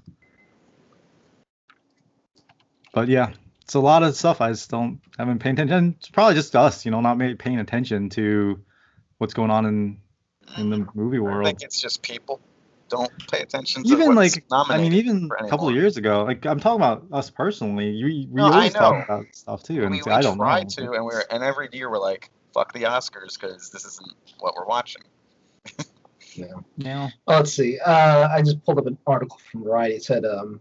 But 2.92 3.08
yeah, 3.08 3.30
it's 3.62 3.74
a 3.74 3.80
lot 3.80 4.02
of 4.02 4.16
stuff 4.16 4.40
I 4.40 4.50
just 4.50 4.70
don't 4.70 5.00
haven't 5.16 5.38
paying 5.38 5.54
attention. 5.54 5.94
It's 5.98 6.08
probably 6.08 6.34
just 6.34 6.56
us, 6.56 6.84
you 6.84 6.90
know, 6.90 7.00
not 7.00 7.18
paying 7.38 7.60
attention 7.60 8.10
to 8.10 8.60
what's 9.18 9.34
going 9.34 9.50
on 9.50 9.66
in 9.66 10.00
in 10.56 10.70
the 10.70 10.88
movie 10.94 11.18
world. 11.18 11.46
I 11.46 11.50
think 11.50 11.62
it's 11.62 11.80
just 11.80 12.02
people 12.02 12.40
don't 12.88 13.12
pay 13.30 13.40
attention 13.40 13.84
to 13.84 13.90
Even 13.90 14.14
like 14.14 14.44
I 14.50 14.76
mean, 14.78 14.92
even 14.94 15.30
a 15.38 15.46
couple 15.48 15.68
of 15.68 15.74
years 15.74 15.96
ago, 15.96 16.24
like 16.24 16.44
I'm 16.44 16.58
talking 16.58 16.80
about 16.80 17.06
us 17.12 17.30
personally. 17.30 18.02
We 18.02 18.28
we 18.30 18.40
No, 18.40 18.52
always 18.52 18.74
talk 18.74 19.04
about 19.04 19.26
stuff 19.34 19.62
too, 19.62 19.82
and 19.82 19.92
we, 19.92 20.02
we 20.02 20.10
I 20.10 20.20
don't 20.20 20.36
try 20.36 20.62
know. 20.62 20.68
to, 20.68 20.92
and 20.94 21.04
we're 21.04 21.24
and 21.30 21.44
every 21.44 21.68
year 21.72 21.88
we're 21.88 21.98
like, 21.98 22.30
fuck 22.52 22.72
the 22.72 22.82
Oscars 22.82 23.38
because 23.40 23.70
this 23.70 23.84
isn't 23.84 24.12
what 24.40 24.54
we're 24.56 24.66
watching. 24.66 25.02
Yeah. 26.76 27.10
Well, 27.26 27.38
let's 27.38 27.52
see. 27.52 27.78
Uh, 27.78 28.28
I 28.28 28.42
just 28.42 28.64
pulled 28.64 28.78
up 28.78 28.87
an 28.87 28.99
article 29.06 29.38
from 29.50 29.64
Variety. 29.64 29.96
It 29.96 30.04
said 30.04 30.25
um, 30.25 30.60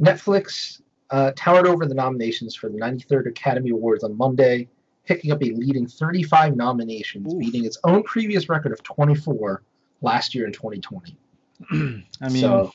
Netflix 0.00 0.80
uh, 1.10 1.32
towered 1.36 1.66
over 1.66 1.86
the 1.86 1.94
nominations 1.94 2.54
for 2.54 2.68
the 2.68 2.78
93rd 2.78 3.28
Academy 3.28 3.70
Awards 3.70 4.04
on 4.04 4.16
Monday, 4.16 4.68
picking 5.06 5.32
up 5.32 5.42
a 5.42 5.46
leading 5.46 5.86
35 5.86 6.56
nominations, 6.56 7.34
beating 7.34 7.64
its 7.64 7.78
own 7.84 8.02
previous 8.02 8.48
record 8.48 8.72
of 8.72 8.82
24 8.82 9.62
last 10.02 10.34
year 10.34 10.46
in 10.46 10.52
2020. 10.52 11.16
I 11.70 12.28
mean, 12.28 12.40
so, 12.40 12.72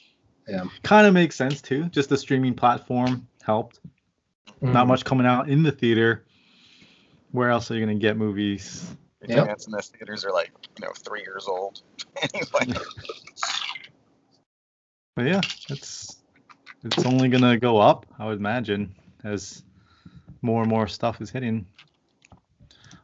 kind 0.83 1.07
of 1.07 1.13
makes 1.13 1.36
sense 1.36 1.62
too. 1.62 1.86
Just 1.86 2.09
the 2.09 2.17
streaming 2.17 2.53
platform 2.53 3.27
helped. 3.43 3.79
Not 4.62 4.86
mm, 4.86 4.89
much 4.89 5.05
coming 5.05 5.25
out 5.25 5.50
in 5.50 5.63
the 5.63 5.71
theater. 5.71 6.25
Where 7.31 7.50
else 7.50 7.69
are 7.69 7.75
you 7.75 7.81
gonna 7.81 7.95
get 7.95 8.17
movies? 8.17 8.95
The 9.21 9.27
Yep. 9.27 9.47
chance 9.47 9.65
in 9.65 9.71
the 9.71 9.81
theaters 9.81 10.23
are 10.23 10.31
like, 10.31 10.51
you 10.79 10.85
know, 10.85 10.93
three 10.93 11.21
years 11.21 11.45
old. 11.47 11.81
anyway, 12.33 12.79
But 15.15 15.25
yeah, 15.25 15.41
it's 15.69 16.15
it's 16.85 17.05
only 17.05 17.27
gonna 17.27 17.57
go 17.57 17.77
up, 17.77 18.05
I 18.17 18.25
would 18.25 18.38
imagine, 18.38 18.95
as 19.25 19.63
more 20.41 20.61
and 20.61 20.69
more 20.69 20.88
stuff 20.88 21.19
is 21.19 21.29
hitting. 21.29 21.65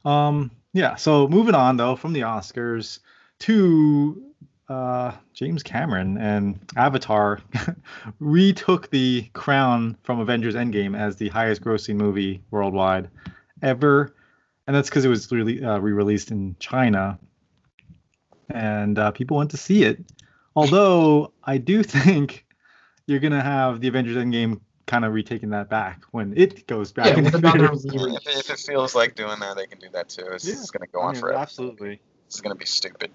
Um, 0.06 0.52
yeah. 0.72 0.96
So 0.96 1.28
moving 1.28 1.56
on 1.56 1.76
though 1.76 1.98
from 1.98 2.14
the 2.14 2.22
Oscars 2.22 3.00
to 3.40 4.24
uh, 4.70 5.12
James 5.34 5.62
Cameron 5.62 6.18
and 6.18 6.60
Avatar 6.78 7.42
retook 8.20 8.90
the 8.90 9.30
crown 9.34 9.98
from 10.04 10.20
Avengers 10.20 10.56
Endgame 10.56 10.98
as 10.98 11.18
the 11.18 11.30
highest-grossing 11.30 11.96
movie 11.96 12.42
worldwide 12.50 13.10
ever, 13.62 14.16
and 14.68 14.76
that's 14.76 14.90
because 14.90 15.06
it 15.06 15.10
was 15.10 15.32
really 15.32 15.64
uh, 15.64 15.78
re-released 15.80 16.32
in 16.32 16.56
China, 16.60 17.20
and 18.50 18.98
uh, 18.98 19.12
people 19.12 19.38
went 19.38 19.52
to 19.52 19.58
see 19.58 19.84
it. 19.84 20.04
Although 20.56 21.34
I 21.44 21.58
do 21.58 21.84
think 21.84 22.46
you're 23.08 23.20
gonna 23.20 23.42
have 23.42 23.82
the 23.82 23.88
Avengers 23.88 24.18
Endgame 24.18 24.62
kind 24.88 25.04
of 25.06 25.14
retaking 25.14 25.50
that 25.50 25.70
back 25.70 26.04
when 26.12 26.34
it 26.38 26.68
goes 26.68 26.92
back 26.92 27.08
Yeah, 27.08 27.18
in 27.18 27.24
the 27.26 27.38
another 27.38 27.68
theaters. 27.68 27.86
re- 27.88 28.16
if, 28.16 28.28
if 28.28 28.50
it 28.52 28.60
feels 28.60 28.94
like 28.96 29.16
doing 29.16 29.40
that, 29.40 29.56
they 29.56 29.66
can 29.66 29.80
do 29.80 29.88
that 29.94 30.10
too. 30.10 30.28
It's 30.32 30.46
Yeah, 30.46 30.54
just 30.54 30.74
gonna 30.74 30.88
go 30.88 31.02
I 31.02 31.08
on 31.08 31.14
mean, 31.14 31.22
forever. 31.22 31.40
Absolutely. 31.40 32.02
it's 32.28 32.42
gonna 32.42 32.56
be 32.56 32.66
stupid. 32.66 33.12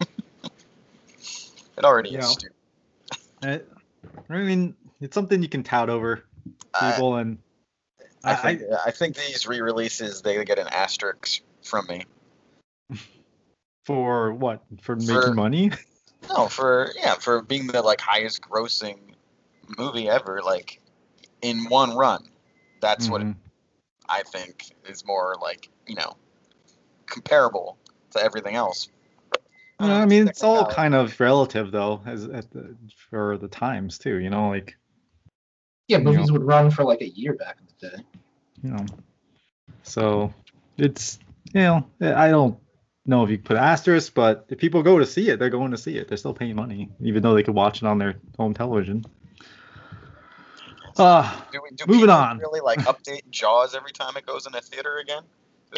it 0.00 1.84
already 1.84 2.10
You 2.10 2.18
is 2.18 2.24
know. 2.24 2.30
stupid. 2.30 2.56
I, 3.42 3.60
I 4.30 4.38
mean, 4.38 4.74
it's 5.00 5.14
something 5.14 5.42
you 5.42 5.48
can 5.48 5.62
tout 5.62 5.90
over 5.90 6.24
I, 6.74 6.92
people, 6.92 7.16
and 7.16 7.38
I 8.26 8.32
I, 8.32 8.36
think 8.36 8.62
I 8.86 8.90
think 8.90 9.16
these 9.16 9.46
re-releases 9.46 10.22
they 10.22 10.44
get 10.44 10.58
an 10.58 10.68
asterisk 10.68 11.42
from 11.62 11.86
me. 11.86 12.04
for 13.84 14.32
what? 14.32 14.62
For 14.82 14.96
making 14.96 15.14
For- 15.14 15.34
money? 15.34 15.70
No, 16.28 16.48
for 16.48 16.90
yeah, 16.96 17.14
for 17.14 17.42
being 17.42 17.68
the 17.68 17.82
like 17.82 18.00
highest 18.00 18.40
grossing 18.40 18.98
movie 19.78 20.08
ever, 20.08 20.40
like 20.42 20.80
in 21.40 21.68
one 21.68 21.94
run. 21.94 22.28
That's 22.80 23.08
what 23.08 23.22
Mhm. 23.22 23.36
I 24.08 24.22
think 24.22 24.74
is 24.88 25.04
more 25.06 25.36
like 25.40 25.68
you 25.86 25.94
know 25.94 26.16
comparable 27.06 27.78
to 28.12 28.20
everything 28.22 28.56
else. 28.56 28.88
Yeah, 29.80 29.86
Uh, 29.86 30.00
I 30.00 30.06
mean, 30.06 30.26
it's 30.26 30.42
all 30.42 30.64
kind 30.66 30.94
of 30.94 31.20
relative, 31.20 31.70
though, 31.70 32.02
as 32.06 32.24
at 32.24 32.50
the, 32.50 32.74
for 33.10 33.38
the 33.38 33.48
times 33.48 33.98
too. 33.98 34.16
You 34.16 34.30
know, 34.30 34.48
like 34.48 34.76
yeah, 35.86 35.98
you 35.98 36.04
movies 36.04 36.32
would 36.32 36.42
run 36.42 36.70
for 36.70 36.82
like 36.84 37.02
a 37.02 37.08
year 37.08 37.34
back 37.34 37.58
in 37.60 37.65
the 37.80 38.02
you 38.62 38.70
know, 38.70 38.84
so 39.82 40.32
it's 40.78 41.18
you 41.52 41.60
know, 41.60 41.86
I 42.00 42.28
don't 42.30 42.58
know 43.04 43.22
if 43.24 43.30
you 43.30 43.38
put 43.38 43.56
asterisk, 43.56 44.14
but 44.14 44.46
if 44.48 44.58
people 44.58 44.82
go 44.82 44.98
to 44.98 45.06
see 45.06 45.28
it, 45.28 45.38
they're 45.38 45.50
going 45.50 45.70
to 45.70 45.78
see 45.78 45.96
it. 45.96 46.08
They're 46.08 46.16
still 46.16 46.34
paying 46.34 46.56
money, 46.56 46.90
even 47.00 47.22
though 47.22 47.34
they 47.34 47.42
could 47.42 47.54
watch 47.54 47.78
it 47.82 47.86
on 47.86 47.98
their 47.98 48.16
home 48.36 48.52
television. 48.54 49.04
Uh, 50.98 51.30
Do 51.52 51.60
we, 51.62 51.70
do 51.76 51.84
moving 51.86 52.00
people 52.02 52.14
on. 52.14 52.38
Really 52.38 52.60
like 52.60 52.78
update 52.80 53.28
Jaws 53.30 53.74
every 53.74 53.92
time 53.92 54.16
it 54.16 54.24
goes 54.26 54.46
in 54.46 54.54
a 54.54 54.60
theater 54.60 54.96
again? 54.98 55.22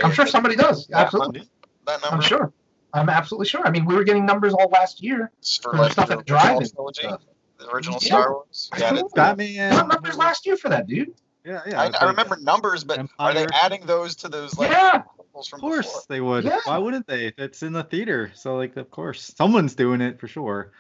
I'm 0.03 0.13
sure 0.13 0.25
They- 0.25 0.31
somebody 0.31 0.55
does. 0.57 0.87
Yeah, 0.89 1.01
Absolutely. 1.01 1.49
That 1.87 2.01
number 2.03 2.17
I'm 2.17 2.21
sure. 2.23 2.53
I'm 2.95 3.09
absolutely 3.09 3.47
sure. 3.47 3.67
I 3.67 3.71
mean, 3.71 3.85
we 3.85 3.95
were 3.95 4.05
getting 4.05 4.25
numbers 4.25 4.55
all 4.55 4.69
last 4.69 5.03
year. 5.03 5.31
for 5.61 5.73
for 5.73 5.79
like 5.79 5.93
stuff 5.93 6.09
the 6.09 6.13
at 6.15 6.19
original 6.21 6.91
drive-in 6.93 7.17
the 7.59 7.69
original 7.71 7.99
Yeah. 8.01 8.07
Star 8.07 8.33
Wars. 8.33 8.71
Yeah, 8.79 8.85
Absolutely. 8.85 9.11
that's- 9.17 9.37
Batman. 9.37 9.75
What 9.75 9.89
numbers 9.89 10.17
last 10.17 10.47
year 10.47 10.57
for 10.57 10.69
that, 10.69 10.87
dude? 10.87 11.13
Yeah, 11.49 11.63
yeah. 11.67 11.81
I, 11.81 11.87
it's 11.87 11.97
I 11.97 12.05
like- 12.05 12.11
remember 12.11 12.37
numbers, 12.37 12.85
but 12.85 13.09
are 13.19 13.33
they 13.35 13.47
adding 13.55 13.87
those 13.87 14.15
to 14.17 14.29
those 14.29 14.57
like 14.59 14.71
Yeah. 14.71 15.03
sequels 15.17 15.49
from 15.49 15.59
Of 15.59 15.61
course 15.63 15.87
before? 15.87 16.03
they 16.09 16.21
would. 16.21 16.45
Yeah. 16.45 16.61
Why 16.65 16.77
wouldn't 16.79 17.07
they? 17.07 17.33
It's 17.39 17.63
in 17.63 17.73
the 17.73 17.85
theater, 17.85 18.31
so 18.35 18.57
like 18.57 18.77
of 18.77 18.91
course 18.91 19.33
someone's 19.37 19.75
doing 19.75 20.01
it 20.03 20.21
for 20.21 20.29
sure. 20.29 20.73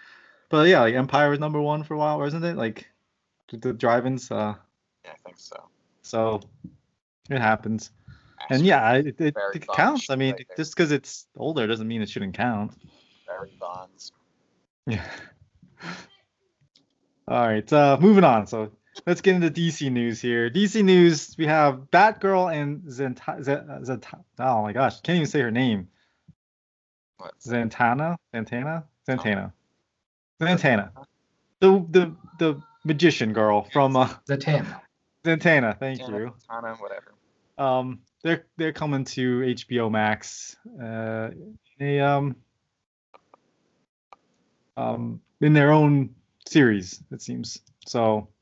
But 0.51 0.69
yeah, 0.69 0.81
like 0.81 0.95
Empire 0.95 1.31
was 1.31 1.39
number 1.39 1.61
one 1.61 1.83
for 1.85 1.95
a 1.95 1.99
while, 1.99 2.19
wasn't 2.19 2.45
it? 2.45 2.57
Like 2.57 2.87
the- 3.51 3.57
the 3.57 3.73
drive-ins. 3.73 4.31
Uh, 4.31 4.55
Yeah, 5.05 5.13
I 5.13 5.17
think 5.25 5.39
so. 5.39 5.57
so 6.03 6.41
it 7.31 7.41
happens. 7.41 7.91
And 8.51 8.63
yeah, 8.65 8.93
it, 8.95 9.21
it, 9.21 9.37
it 9.55 9.67
counts. 9.69 10.11
I 10.11 10.17
mean, 10.17 10.33
right 10.35 10.47
just 10.57 10.75
because 10.77 10.93
it's 10.93 11.27
older 11.37 11.67
doesn't 11.67 11.89
mean 11.89 12.03
it 12.03 12.09
shouldn't 12.11 12.35
count. 12.35 12.73
Barry 13.27 13.53
Bonds. 13.61 14.13
Yeah. 14.87 15.05
All 17.29 17.47
right, 17.47 17.71
uh, 17.73 17.99
moving 18.01 18.25
on. 18.25 18.47
So 18.47 18.71
let's 19.07 19.21
get 19.21 19.35
into 19.35 19.51
DC 19.51 19.91
news 19.91 20.21
here. 20.21 20.51
DC 20.51 20.85
news, 20.85 21.35
we 21.39 21.47
have 21.47 21.91
Batgirl 21.91 22.55
and 22.55 22.83
Zenta- 22.83 23.43
Z- 23.43 23.93
Zenta- 23.93 24.25
oh 24.39 24.63
my 24.63 24.73
gosh, 24.73 25.01
can't 25.01 25.17
even 25.17 25.27
say 25.27 25.41
her 25.41 25.51
name. 25.51 25.89
What? 27.19 27.35
Zantana? 27.41 28.17
Zantana? 28.35 28.85
Zantana. 29.09 29.53
Zantana. 30.41 30.91
The 31.61 31.85
the 31.91 32.17
the 32.39 32.63
magician 32.85 33.33
girl 33.33 33.67
from 33.73 33.97
uh, 33.97 34.09
Zatanna. 34.29 34.81
Zantana, 35.25 35.79
thank 35.79 36.01
Tana, 36.01 36.19
you. 36.19 36.35
Tana, 36.49 36.75
whatever. 36.77 37.15
Um 37.59 38.01
they're 38.23 38.47
they're 38.57 38.73
coming 38.73 39.05
to 39.05 39.41
HBO 39.41 39.91
Max 39.91 40.57
uh 40.81 41.31
a 41.81 42.01
um 42.01 42.37
um 44.77 45.21
in 45.41 45.53
their 45.53 45.73
own 45.73 46.11
series 46.47 47.03
it 47.11 47.21
seems. 47.21 47.61
So 47.87 48.19
Is 48.19 48.25
this 48.25 48.38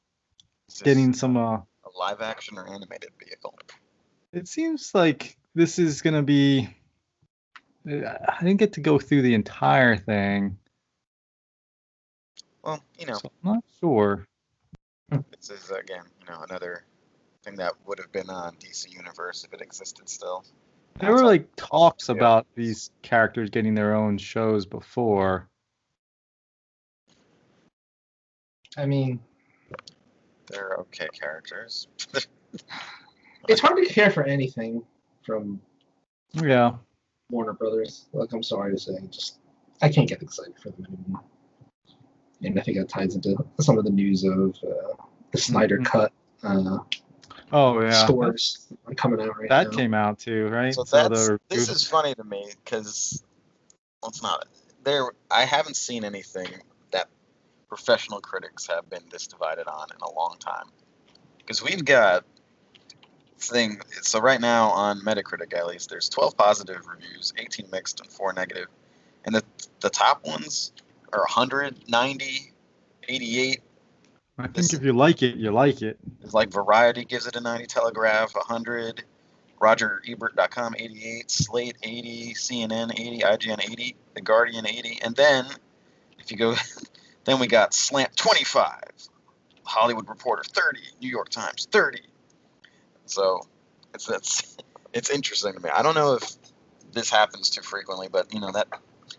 getting 0.82 1.12
some 1.12 1.36
uh 1.36 1.56
a 1.56 1.98
live 1.98 2.20
action 2.20 2.58
or 2.58 2.68
animated 2.68 3.10
vehicle. 3.24 3.58
it 4.32 4.48
seems 4.48 4.92
like 4.94 5.36
this 5.54 5.78
is 5.78 6.02
going 6.02 6.14
to 6.14 6.22
be 6.22 6.68
I 7.88 8.38
didn't 8.40 8.56
get 8.58 8.72
to 8.74 8.80
go 8.80 8.98
through 8.98 9.22
the 9.22 9.34
entire 9.34 9.96
thing. 9.96 10.58
Well, 12.64 12.82
you 12.98 13.06
know, 13.06 13.14
So 13.14 13.30
I'm 13.44 13.52
not 13.54 13.64
sure. 13.78 14.26
this 15.10 15.50
is 15.50 15.70
again, 15.70 16.02
you 16.20 16.26
know, 16.32 16.42
another 16.48 16.84
thing 17.44 17.54
that 17.56 17.74
would 17.86 18.00
have 18.00 18.10
been 18.10 18.28
on 18.28 18.56
DC 18.56 18.90
Universe 18.90 19.44
if 19.44 19.52
it 19.54 19.60
existed 19.60 20.08
still. 20.08 20.44
There 20.98 21.12
were 21.12 21.24
like 21.24 21.48
talks 21.54 22.08
Yeah. 22.08 22.14
about 22.16 22.46
these 22.56 22.90
characters 23.02 23.50
getting 23.50 23.74
their 23.76 23.94
own 23.94 24.18
shows 24.18 24.66
before. 24.66 25.48
I 28.76 28.86
mean, 28.86 29.20
They're 30.48 30.76
okay 30.80 31.08
characters. 31.12 31.88
it's 33.48 33.60
hard 33.60 33.76
to 33.76 33.92
care 33.92 34.10
for 34.10 34.24
anything 34.24 34.82
from 35.24 35.60
Yeah. 36.34 36.74
Warner 37.30 37.52
Brothers. 37.54 38.06
Like, 38.12 38.32
I'm 38.32 38.42
sorry 38.42 38.72
to 38.72 38.78
say, 38.78 38.92
just 39.10 39.38
I 39.82 39.88
can't 39.88 40.08
get 40.08 40.22
excited 40.22 40.54
for 40.62 40.70
them 40.70 40.86
anymore. 40.86 41.22
And 42.42 42.58
I 42.58 42.62
think 42.62 42.76
that 42.78 42.88
ties 42.88 43.14
into 43.14 43.36
some 43.60 43.78
of 43.78 43.84
the 43.84 43.90
news 43.90 44.24
of 44.24 44.56
uh, 44.62 44.94
the 45.32 45.38
Snyder 45.38 45.78
Mhm. 45.78 45.84
Cut 45.86 46.12
uh, 46.42 46.78
Oh 47.52 47.80
yeah. 47.80 48.06
stores 48.06 48.68
coming 48.96 49.20
out 49.20 49.38
right 49.38 49.48
That 49.48 49.70
now. 49.70 49.76
came 49.76 49.94
out 49.94 50.18
too, 50.18 50.48
right? 50.48 50.74
So 50.74 50.84
So 50.84 51.08
that's 51.08 51.26
the 51.28 51.38
this 51.48 51.68
is 51.68 51.84
funny 51.84 52.14
to 52.14 52.24
me 52.24 52.50
because 52.64 53.22
well, 54.02 54.10
it's 54.10 54.22
not 54.22 54.46
there. 54.82 55.10
I 55.30 55.44
haven't 55.44 55.76
seen 55.76 56.04
anything 56.04 56.48
that 56.50 56.62
professional 57.68 58.20
critics 58.20 58.66
have 58.66 58.88
been 58.88 59.02
this 59.10 59.26
divided 59.26 59.66
on 59.66 59.88
in 59.90 60.00
a 60.02 60.12
long 60.12 60.36
time. 60.38 60.66
Because 61.38 61.62
we've 61.62 61.84
got 61.84 62.24
thing. 63.38 63.80
So 64.02 64.20
right 64.20 64.40
now 64.40 64.70
on 64.70 65.00
Metacritic, 65.00 65.54
at 65.54 65.66
least, 65.66 65.90
there's 65.90 66.08
12 66.08 66.36
positive 66.36 66.86
reviews, 66.86 67.32
18 67.38 67.68
mixed, 67.70 68.00
and 68.00 68.10
four 68.10 68.32
negative. 68.32 68.68
and 69.24 69.34
the 69.34 69.42
the 69.80 69.90
top 69.90 70.24
ones 70.24 70.72
are 71.12 71.20
190, 71.20 72.52
88, 73.08 73.60
I 74.38 74.42
think 74.42 74.54
This- 74.54 74.72
if 74.74 74.82
you 74.84 74.92
like 74.92 75.22
it, 75.22 75.36
you 75.36 75.50
like 75.50 75.82
it. 75.82 75.98
It's 76.22 76.34
like 76.34 76.50
Variety 76.50 77.04
gives 77.04 77.26
it 77.26 77.34
a 77.36 77.40
90, 77.40 77.66
Telegraph 77.66 78.34
100, 78.34 79.04
RogerEbert.com 79.60 80.76
88, 80.78 81.30
Slate 81.30 81.76
80, 81.82 82.34
CNN 82.34 82.92
80, 82.98 83.20
IGN 83.24 83.60
80, 83.64 83.96
The 84.14 84.20
Guardian 84.20 84.66
80, 84.66 85.00
and 85.02 85.16
then 85.16 85.46
if 86.18 86.30
you 86.30 86.36
go, 86.36 86.54
then 87.26 87.38
we 87.40 87.48
got 87.48 87.74
Slant 87.74 88.16
25, 88.16 88.80
Hollywood 89.64 90.08
Reporter 90.08 90.44
30, 90.44 90.80
New 91.02 91.10
York 91.10 91.28
Times 91.28 91.68
30. 91.70 92.00
So 93.04 93.42
it's 93.92 94.06
that's 94.06 94.56
it's 94.94 95.10
interesting 95.10 95.52
to 95.52 95.60
me. 95.60 95.68
I 95.68 95.82
don't 95.82 95.94
know 95.94 96.14
if 96.14 96.24
this 96.92 97.10
happens 97.10 97.50
too 97.50 97.62
frequently, 97.62 98.08
but 98.10 98.32
you 98.32 98.40
know 98.40 98.52
that 98.52 98.68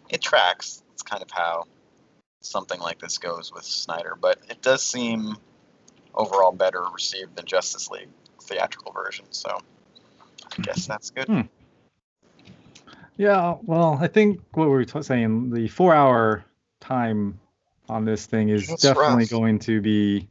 it 0.10 0.22
tracks. 0.22 0.82
It's 0.94 1.04
kind 1.04 1.22
of 1.22 1.30
how 1.30 1.66
something 2.42 2.80
like 2.80 3.00
this 3.00 3.18
goes 3.18 3.54
with 3.54 3.66
Snyder, 3.66 4.18
but 4.20 4.40
it 4.50 4.62
does 4.62 4.82
seem 4.82 5.36
overall 6.16 6.52
better 6.52 6.84
received 6.94 7.36
than 7.36 7.46
Justice 7.46 7.92
League 7.92 8.10
theatrical 8.42 8.94
version. 8.94 9.26
So 9.30 9.60
I 10.58 10.62
guess 10.62 10.88
that's 10.88 11.12
good. 11.12 11.28
Hmm. 11.28 11.42
Yeah, 13.18 13.56
well, 13.64 13.98
I 14.00 14.08
think 14.08 14.42
what 14.54 14.66
we 14.66 14.70
were 14.72 14.86
t- 14.86 15.02
saying, 15.02 15.50
the 15.50 15.68
four-hour 15.68 16.46
time 16.80 17.40
on 17.90 18.06
this 18.06 18.26
thing 18.26 18.50
is 18.50 18.70
It's 18.70 18.82
definitely 18.82 19.24
rough. 19.24 19.30
going 19.30 19.60
to 19.60 19.82
be 19.82 20.30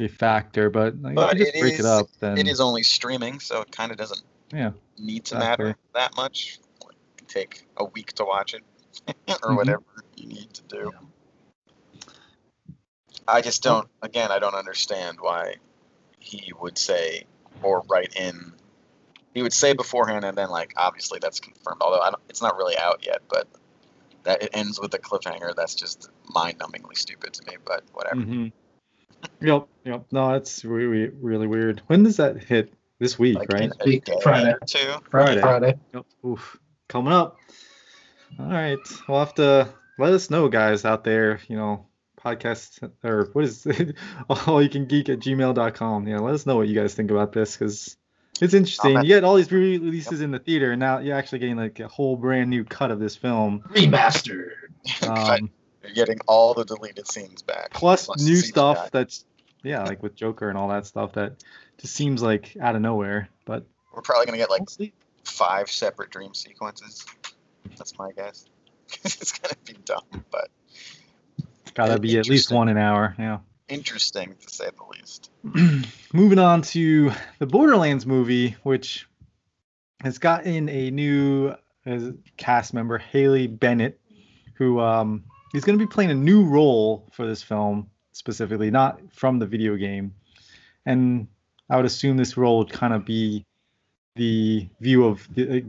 a 0.00 0.08
factor. 0.08 0.70
But, 0.70 1.00
like, 1.02 1.14
But 1.14 1.32
if 1.34 1.38
you 1.38 1.44
just 1.44 1.56
it 1.56 1.60
break 1.60 1.72
is- 1.74 1.80
it 1.80 1.86
up, 1.86 2.06
then 2.20 2.38
It 2.38 2.46
is 2.48 2.60
only 2.60 2.82
streaming, 2.82 3.40
so 3.40 3.60
it 3.62 3.70
kind 3.72 3.90
of 3.92 3.98
doesn't 3.98 4.22
yeah, 4.52 4.72
need 4.98 5.24
to 5.26 5.34
Exactly. 5.36 5.64
matter 5.66 5.78
that 5.94 6.16
much. 6.16 6.58
It 6.82 6.96
can 7.18 7.26
take 7.26 7.66
a 7.76 7.84
week 7.84 8.12
to 8.14 8.24
watch 8.24 8.54
it 8.54 8.62
or 9.42 9.50
Mhm. 9.50 9.56
whatever 9.56 9.82
you 10.16 10.26
need 10.28 10.52
to 10.54 10.62
do. 10.62 10.92
I 13.26 13.42
just 13.42 13.62
don't. 13.62 13.88
Again, 14.00 14.30
I 14.32 14.38
don't 14.38 14.54
understand 14.54 15.18
why 15.20 15.56
he 16.18 16.52
would 16.60 16.78
say 16.78 17.24
or 17.62 17.82
write 17.88 18.14
in. 18.16 18.54
He 19.34 19.42
would 19.42 19.52
say 19.52 19.74
beforehand, 19.74 20.24
and 20.24 20.36
then 20.36 20.48
like 20.48 20.72
obviously 20.76 21.18
that's 21.20 21.38
confirmed. 21.40 21.82
Although 21.82 22.00
I 22.00 22.10
don't, 22.10 22.22
it's 22.30 22.40
not 22.40 22.56
really 22.56 22.76
out 22.78 23.04
yet, 23.04 23.20
but 23.28 23.46
that 24.28 24.42
it 24.42 24.50
ends 24.52 24.78
with 24.78 24.92
a 24.92 24.98
cliffhanger. 24.98 25.56
That's 25.56 25.74
just 25.74 26.10
mind-numbingly 26.34 26.96
stupid 26.96 27.32
to 27.32 27.44
me. 27.50 27.56
But 27.64 27.82
whatever. 27.94 28.20
hmm 28.20 28.46
Yep, 29.40 29.66
yep. 29.84 30.04
No, 30.12 30.34
it's 30.34 30.64
really, 30.64 31.08
really 31.08 31.46
weird. 31.48 31.82
When 31.88 32.04
does 32.04 32.18
that 32.18 32.42
hit? 32.44 32.72
This 33.00 33.16
week, 33.18 33.38
Like 33.38 33.52
right? 33.52 33.70
Week, 33.86 34.04
Friday. 34.22 34.50
or 34.50 34.58
two. 34.66 34.92
Friday. 35.08 35.40
Friday. 35.40 35.74
Yep. 35.94 36.04
Oof. 36.26 36.58
Coming 36.88 37.12
up. 37.12 37.38
All 38.40 38.46
right. 38.50 38.78
We'll 39.08 39.20
have 39.20 39.34
to 39.34 39.72
let 39.98 40.12
us 40.12 40.30
know, 40.30 40.48
guys 40.48 40.84
out 40.84 41.04
there. 41.04 41.38
You 41.48 41.56
know, 41.56 41.86
podcast 42.20 42.90
or 43.04 43.30
what 43.34 43.44
is 43.44 43.64
it? 43.66 43.94
All 44.48 44.60
you 44.60 44.68
can 44.68 44.86
geek 44.86 45.08
at 45.08 45.20
gmail.com. 45.20 46.08
Yeah, 46.08 46.18
let 46.18 46.34
us 46.34 46.44
know 46.44 46.56
what 46.56 46.66
you 46.66 46.74
guys 46.74 46.94
think 46.94 47.12
about 47.12 47.32
this 47.32 47.56
because 47.56 47.96
it's 48.40 48.54
interesting. 48.54 48.96
You 48.96 49.04
get 49.04 49.24
all 49.24 49.36
these 49.36 49.50
re-releases 49.50 50.20
in 50.20 50.30
the 50.30 50.38
theater, 50.38 50.72
and 50.72 50.80
now 50.80 50.98
you're 50.98 51.16
actually 51.16 51.40
getting 51.40 51.56
like 51.56 51.80
a 51.80 51.88
whole 51.88 52.16
brand 52.16 52.50
new 52.50 52.64
cut 52.64 52.90
of 52.90 53.00
this 53.00 53.16
film. 53.16 53.62
Remastered. 53.70 54.52
Um, 55.06 55.50
You're 55.82 55.94
getting 55.94 56.18
all 56.26 56.54
the 56.54 56.64
deleted 56.64 57.10
scenes 57.10 57.42
back. 57.42 57.70
plus 57.70 58.08
new 58.18 58.34
CGI. 58.34 58.44
stuff 58.44 58.90
that's 58.90 59.24
yeah, 59.62 59.84
like 59.84 60.02
with 60.02 60.14
Joker 60.14 60.48
and 60.48 60.56
all 60.56 60.68
that 60.68 60.86
stuff 60.86 61.12
that 61.12 61.44
just 61.78 61.94
seems 61.94 62.22
like 62.22 62.56
out 62.60 62.74
of 62.76 62.82
nowhere. 62.82 63.28
But 63.44 63.66
We're 63.94 64.02
probably 64.02 64.26
gonna 64.26 64.38
get 64.38 64.50
like 64.50 64.62
we'll 64.78 64.88
five 65.24 65.70
separate 65.70 66.10
dream 66.10 66.34
sequences. 66.34 67.04
That's 67.76 67.98
my 67.98 68.12
guess. 68.12 68.46
it's 69.04 69.32
gonna 69.38 69.54
be 69.64 69.74
dumb, 69.84 70.24
but 70.30 70.48
gotta 71.74 71.98
be 71.98 72.18
at 72.18 72.28
least 72.28 72.50
one 72.50 72.68
an 72.68 72.78
hour. 72.78 73.14
Yeah. 73.18 73.38
Interesting 73.68 74.34
to 74.40 74.50
say 74.50 74.66
the 74.76 74.98
least. 74.98 75.30
moving 76.12 76.38
on 76.38 76.62
to 76.62 77.12
the 77.38 77.46
Borderlands 77.46 78.06
movie, 78.06 78.56
which 78.62 79.06
has 80.00 80.18
gotten 80.18 80.68
a 80.68 80.90
new 80.90 81.54
uh, 81.86 81.98
cast 82.36 82.74
member, 82.74 82.98
Haley 82.98 83.46
Bennett, 83.46 84.00
who 84.54 84.80
um, 84.80 85.24
is 85.54 85.64
going 85.64 85.78
to 85.78 85.84
be 85.84 85.88
playing 85.88 86.10
a 86.10 86.14
new 86.14 86.44
role 86.44 87.08
for 87.12 87.26
this 87.26 87.42
film, 87.42 87.90
specifically, 88.12 88.70
not 88.70 89.00
from 89.12 89.38
the 89.38 89.46
video 89.46 89.76
game. 89.76 90.14
And 90.86 91.28
I 91.70 91.76
would 91.76 91.86
assume 91.86 92.16
this 92.16 92.36
role 92.36 92.58
would 92.58 92.72
kind 92.72 92.94
of 92.94 93.04
be 93.04 93.44
the 94.16 94.68
view 94.80 95.04
of 95.04 95.26
the, 95.34 95.58
uh, 95.58 95.60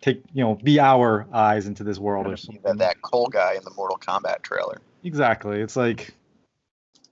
take, 0.00 0.22
you 0.32 0.42
know, 0.42 0.54
be 0.56 0.80
our 0.80 1.26
eyes 1.32 1.66
into 1.66 1.84
this 1.84 1.98
world 1.98 2.26
or 2.26 2.36
something. 2.36 2.62
That, 2.64 2.78
that 2.78 3.02
Cole 3.02 3.28
guy 3.28 3.54
in 3.54 3.64
the 3.64 3.70
Mortal 3.70 3.98
Kombat 3.98 4.42
trailer. 4.42 4.80
Exactly. 5.04 5.60
It's 5.60 5.76
like 5.76 6.14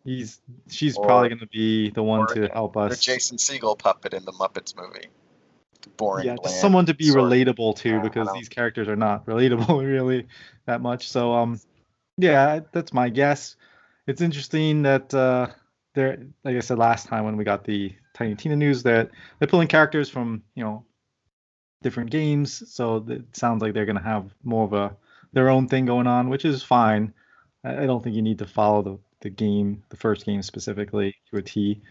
he's 0.05 0.41
she's 0.69 0.97
Or- 0.97 1.07
probably 1.07 1.29
going 1.31 1.41
to 1.41 1.47
be 1.47 1.91
the 1.91 2.03
one 2.03 2.27
to 2.35 2.49
help 2.49 2.77
us. 2.77 2.97
The. 2.97 3.03
Jason 3.03 3.37
Segel 3.37 3.79
puppet 3.79 4.15
in 4.15 4.25
the 4.25 4.33
Muppets 4.33 4.77
movie. 4.77 5.09
Boring. 5.97 6.27
yeah, 6.27 6.37
bland 6.43 6.55
someone 6.57 6.87
to 6.87 6.95
be 6.95 7.09
of- 7.09 7.15
relatable 7.15 7.75
to 7.77 7.89
Yeah, 7.89 8.01
because 8.01 8.29
these 8.35 8.49
characters 8.51 8.87
are 8.89 8.97
not 8.97 9.25
relatable 9.33 9.83
really 9.83 10.27
that 10.67 10.81
much. 10.83 11.09
So 11.09 11.33
um, 11.33 11.59
yeah, 12.19 12.61
that's 12.73 12.93
my 12.93 13.09
guess. 13.09 13.57
It's 14.07 14.21
interesting 14.21 14.83
that 14.83 15.13
uh, 15.15 15.47
they're 15.95 16.19
like 16.45 16.57
I 16.57 16.61
said 16.61 16.79
last 16.79 17.07
time 17.07 17.25
when 17.25 17.37
we 17.37 17.45
got 17.45 17.65
the 17.65 17.95
Tiny 18.13 18.35
Tina 18.35 18.57
news 18.57 18.83
that 18.83 19.11
they're 19.39 19.49
pulling 19.49 19.69
characters 19.69 20.11
from 20.11 20.43
you 20.55 20.63
know 20.65 20.85
different 21.83 22.11
games. 22.11 22.63
So 22.73 23.05
it 23.09 23.35
sounds 23.35 23.63
like 23.63 23.73
they're 23.73 23.87
gonna 23.87 24.03
have 24.03 24.31
more 24.45 24.65
of 24.65 24.73
a 24.75 24.97
their 25.33 25.49
own 25.49 25.67
thing 25.69 25.87
going 25.87 26.07
on, 26.07 26.29
which 26.29 26.45
is 26.45 26.63
fine. 26.63 27.15
I 27.65 27.87
don't 27.87 28.03
think 28.03 28.17
you 28.17 28.23
need 28.23 28.39
to 28.41 28.47
follow 28.47 28.83
the 28.83 28.99
the 29.21 29.31
game, 29.31 29.83
the 29.91 29.97
first 29.97 30.25
game 30.27 30.43
specifically 30.43 31.15
to 31.31 31.39
a 31.39 31.43
T. 31.43 31.83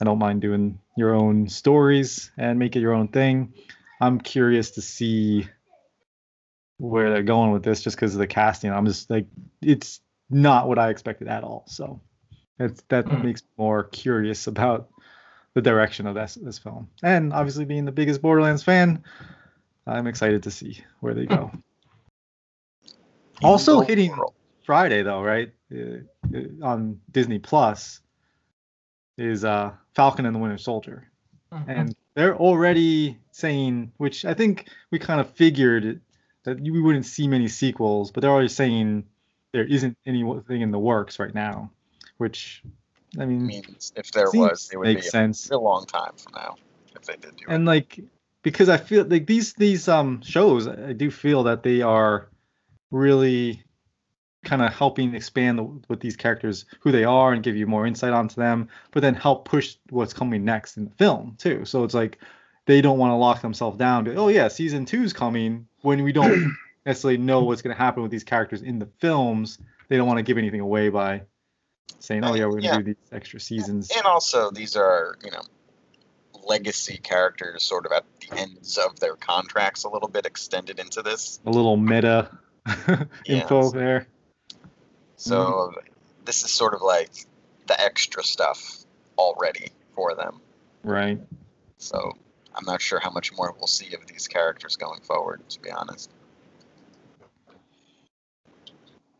I 0.00 0.04
don't 0.04 0.18
mind 0.18 0.42
doing 0.42 0.78
your 0.96 1.14
own 1.14 1.48
stories 1.48 2.30
and 2.36 2.58
make 2.58 2.76
it 2.76 2.80
your 2.80 2.92
own 2.92 3.08
thing. 3.08 3.54
I'm 4.00 4.20
curious 4.20 4.72
to 4.72 4.82
see 4.82 5.48
where 6.78 7.10
they're 7.10 7.22
going 7.22 7.52
with 7.52 7.62
this 7.62 7.80
just 7.82 7.96
because 7.96 8.14
of 8.14 8.18
the 8.18 8.26
casting. 8.26 8.70
I'm 8.70 8.84
just 8.84 9.08
like, 9.08 9.26
it's 9.62 10.00
not 10.28 10.68
what 10.68 10.78
I 10.78 10.90
expected 10.90 11.28
at 11.28 11.44
all. 11.44 11.64
So 11.66 12.00
that's, 12.58 12.82
that 12.88 13.06
Hmm. 13.06 13.22
makes 13.22 13.42
me 13.42 13.48
more 13.56 13.84
curious 13.84 14.46
about 14.46 14.90
the 15.54 15.62
direction 15.62 16.06
of 16.06 16.14
this, 16.14 16.34
this 16.34 16.58
film. 16.58 16.90
And 17.02 17.32
obviously, 17.32 17.64
being 17.64 17.86
the 17.86 17.92
biggest 17.92 18.20
Borderlands 18.20 18.62
fan, 18.62 19.02
I'm 19.86 20.06
excited 20.06 20.42
to 20.42 20.50
see 20.50 20.84
where 21.00 21.14
they 21.14 21.24
go. 21.24 21.50
Also 23.42 23.80
hitting- 23.80 24.14
Friday 24.64 25.02
though, 25.02 25.22
right? 25.22 25.52
Uh, 25.72 25.98
on 26.62 27.00
Disney 27.10 27.38
Plus 27.38 28.00
is 29.18 29.44
uh 29.44 29.72
Falcon 29.94 30.26
and 30.26 30.34
the 30.34 30.40
Winter 30.40 30.58
Soldier. 30.58 31.08
And 31.68 31.94
they're 32.14 32.36
already 32.36 33.18
saying, 33.30 33.92
which 33.96 34.24
I 34.26 34.34
think 34.34 34.68
we 34.90 34.98
kind 34.98 35.20
of 35.20 35.30
figured 35.30 36.00
that 36.44 36.60
we 36.60 36.80
wouldn't 36.80 37.06
see 37.06 37.26
many 37.28 37.48
sequels, 37.48 38.10
but 38.10 38.20
they're 38.20 38.30
already 38.30 38.48
saying 38.48 39.04
there 39.52 39.64
isn't 39.64 39.96
anything 40.04 40.60
in 40.60 40.70
the 40.70 40.78
works 40.78 41.18
right 41.18 41.34
now, 41.34 41.70
which 42.18 42.62
I 43.18 43.22
I 43.22 43.26
mean, 43.26 43.46
mean, 43.46 43.64
if 43.96 44.12
there 44.12 44.26
seems 44.26 44.50
was, 44.50 44.70
it 44.72 44.76
would 44.76 44.84
makes 44.84 45.06
be 45.06 45.08
sense. 45.10 45.50
a 45.50 45.56
long 45.58 45.86
time 45.86 46.12
from 46.16 46.32
now 46.34 46.56
if 46.94 47.02
they 47.06 47.16
did 47.16 47.36
do 47.36 47.44
it. 47.48 47.54
and 47.54 47.64
like 47.64 47.98
because 48.42 48.68
I 48.68 48.76
feel 48.76 49.04
like 49.04 49.26
these 49.26 49.54
these 49.54 49.88
um 49.88 50.20
shows 50.22 50.68
I 50.68 50.92
do 50.92 51.10
feel 51.10 51.44
that 51.44 51.62
they 51.62 51.80
are 51.82 52.28
really 52.90 53.62
kind 54.46 54.62
of 54.62 54.72
helping 54.72 55.14
expand 55.14 55.58
the, 55.58 55.62
what 55.64 56.00
these 56.00 56.16
characters 56.16 56.64
who 56.80 56.90
they 56.92 57.04
are 57.04 57.32
and 57.34 57.42
give 57.42 57.56
you 57.56 57.66
more 57.66 57.86
insight 57.86 58.12
onto 58.14 58.36
them 58.36 58.68
but 58.92 59.00
then 59.02 59.14
help 59.14 59.44
push 59.44 59.76
what's 59.90 60.14
coming 60.14 60.44
next 60.44 60.76
in 60.78 60.84
the 60.84 60.90
film 60.92 61.34
too 61.38 61.64
so 61.64 61.84
it's 61.84 61.92
like 61.94 62.18
they 62.64 62.80
don't 62.80 62.98
want 62.98 63.10
to 63.10 63.16
lock 63.16 63.42
themselves 63.42 63.76
down 63.76 64.04
to 64.04 64.14
oh 64.14 64.28
yeah 64.28 64.48
season 64.48 64.86
two's 64.86 65.12
coming 65.12 65.66
when 65.82 66.02
we 66.02 66.12
don't 66.12 66.56
necessarily 66.86 67.18
know 67.18 67.42
what's 67.42 67.60
going 67.60 67.74
to 67.74 67.82
happen 67.82 68.02
with 68.02 68.10
these 68.10 68.24
characters 68.24 68.62
in 68.62 68.78
the 68.78 68.88
films 69.00 69.58
they 69.88 69.96
don't 69.96 70.06
want 70.06 70.18
to 70.18 70.22
give 70.22 70.38
anything 70.38 70.60
away 70.60 70.88
by 70.88 71.20
saying 71.98 72.24
oh 72.24 72.34
yeah 72.34 72.44
we're 72.46 72.52
going 72.60 72.62
to 72.62 72.68
Yeah. 72.68 72.76
do 72.78 72.82
these 72.84 72.96
extra 73.12 73.40
seasons 73.40 73.90
And 73.96 74.06
also, 74.06 74.50
these 74.50 74.76
are, 74.76 75.16
you 75.24 75.30
know, 75.30 75.42
legacy 76.44 76.98
characters 76.98 77.64
sort 77.64 77.86
of 77.86 77.92
at 77.92 78.04
the 78.20 78.38
ends 78.38 78.78
of 78.78 79.00
their 79.00 79.16
contracts 79.16 79.84
a 79.84 79.88
little 79.88 80.08
bit 80.08 80.26
extended 80.26 80.78
into 80.78 81.02
this. 81.02 81.40
a 81.46 81.50
little 81.50 81.76
meta 81.76 82.30
info 83.26 83.62
Yes. 83.62 83.72
there 83.72 84.06
So 85.16 85.36
Mm-hmm. 85.36 85.78
this 86.24 86.42
is 86.44 86.50
sort 86.50 86.74
of 86.74 86.82
like 86.82 87.10
the 87.66 87.80
extra 87.80 88.22
stuff 88.22 88.84
already 89.18 89.68
for 89.94 90.14
them. 90.14 90.40
right 90.84 91.18
So 91.78 92.12
I'm 92.54 92.64
not 92.64 92.80
sure 92.80 93.00
how 93.00 93.10
much 93.10 93.32
more 93.32 93.54
we'll 93.58 93.66
see 93.66 93.92
of 93.94 94.06
these 94.06 94.28
characters 94.28 94.76
going 94.76 95.00
forward, 95.00 95.42
to 95.50 95.60
be 95.60 95.70
honest. 95.70 96.10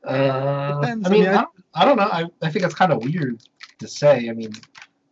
Uh, 0.05 0.81
Depends. 0.81 1.07
I 1.07 1.11
I 1.11 1.13
mean, 1.13 1.25
mean, 1.25 1.35
I, 1.35 1.45
I- 1.75 1.85
don't, 1.85 1.97
know. 1.97 2.05
I, 2.05 2.25
I 2.43 2.51
think 2.51 2.65
it's 2.65 2.75
kind 2.75 2.93
of 2.93 3.03
weird 3.05 3.43
to 3.81 3.89
say. 3.89 4.29
I 4.29 4.33
mean, 4.33 4.53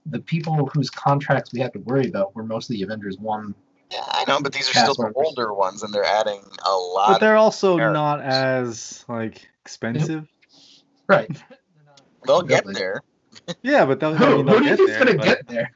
the 0.07 0.20
people 0.20 0.66
whose 0.73 0.88
contracts 0.90 1.53
we 1.53 1.61
have 1.61 1.73
to 1.73 1.81
worry 1.81 2.07
about 2.09 2.35
were 2.37 2.44
mostly 2.44 2.81
Avengers 2.83 3.18
1. 3.18 3.55
Yeah, 3.90 3.99
I 4.07 4.25
know, 4.29 4.40
but 4.40 4.53
these 4.53 4.68
are 4.70 4.73
still 4.73 4.94
the 4.94 5.12
older 5.16 5.53
ones, 5.53 5.83
and 5.83 5.92
they're 5.92 6.05
adding 6.05 6.40
a 6.64 6.70
lot. 6.75 7.09
but 7.09 7.20
they're 7.20 7.37
also 7.37 7.77
characters. 7.77 7.94
not 7.94 8.20
as 8.23 9.05
like 9.09 9.49
expensive 9.64 10.27
Right. 11.07 11.31
They'll 12.27 12.43
get 12.43 12.64
there. 12.67 13.03
Yeah, 13.62 13.85
but 13.85 14.01
they'll, 14.01 14.14
I 14.14 14.17
Who, 14.17 14.37
mean, 14.38 14.47
who 14.47 14.53
they'll 14.53 14.59
do 14.61 14.64
you 14.64 14.71
get 14.71 14.77
think's 14.79 14.93
there. 14.93 15.05
gonna 15.05 15.17
but- 15.19 15.25
get 15.25 15.47
there? 15.49 15.71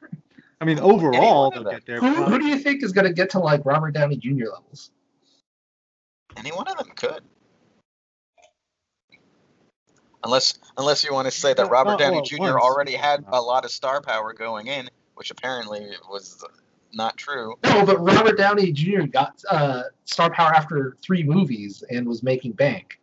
I 0.61 0.64
mean, 0.64 0.79
overall, 0.81 1.14
Any 1.14 1.27
one 1.27 1.59
of 1.59 1.64
they'll 1.64 1.73
get 1.73 1.87
there. 1.87 2.01
Who, 2.01 2.14
but- 2.17 2.29
who 2.31 2.38
do 2.38 2.47
you 2.47 2.59
think 2.59 2.83
is 2.83 2.93
gonna 2.93 3.12
get 3.12 3.31
to 3.31 3.38
like 3.38 3.64
Robert 3.67 3.91
Downey 3.93 4.17
Jr. 4.17 4.47
levels? 4.53 4.91
Any 6.37 6.51
one 6.51 6.67
of 6.69 6.79
them 6.79 6.88
could. 6.97 7.21
Unless 10.25 10.59
unless 10.77 11.05
you 11.05 11.12
want 11.12 11.27
to 11.27 11.31
say 11.31 11.55
that 11.55 11.71
Robert 11.71 11.91
not 11.91 11.99
Downey 12.01 12.17
all 12.19 12.23
Jr. 12.25 12.37
once. 12.41 12.55
already 12.62 12.95
had 12.95 13.25
a 13.29 13.41
lot 13.41 13.64
of 13.64 13.71
star 13.71 14.01
power 14.01 14.33
going 14.33 14.67
in, 14.67 14.88
which 15.14 15.31
apparently 15.31 15.87
was 16.11 16.45
not 16.93 17.17
true. 17.17 17.55
No, 17.64 17.85
but 17.87 17.99
Robert 18.01 18.37
Downey 18.37 18.73
Jr. 18.73 19.03
got 19.03 19.41
uh, 19.51 19.83
star 20.07 20.31
power 20.31 20.53
after 20.55 20.97
three 21.03 21.23
movies 21.23 21.85
and 21.91 22.07
was 22.07 22.23
making 22.23 22.53
bank. 22.53 22.97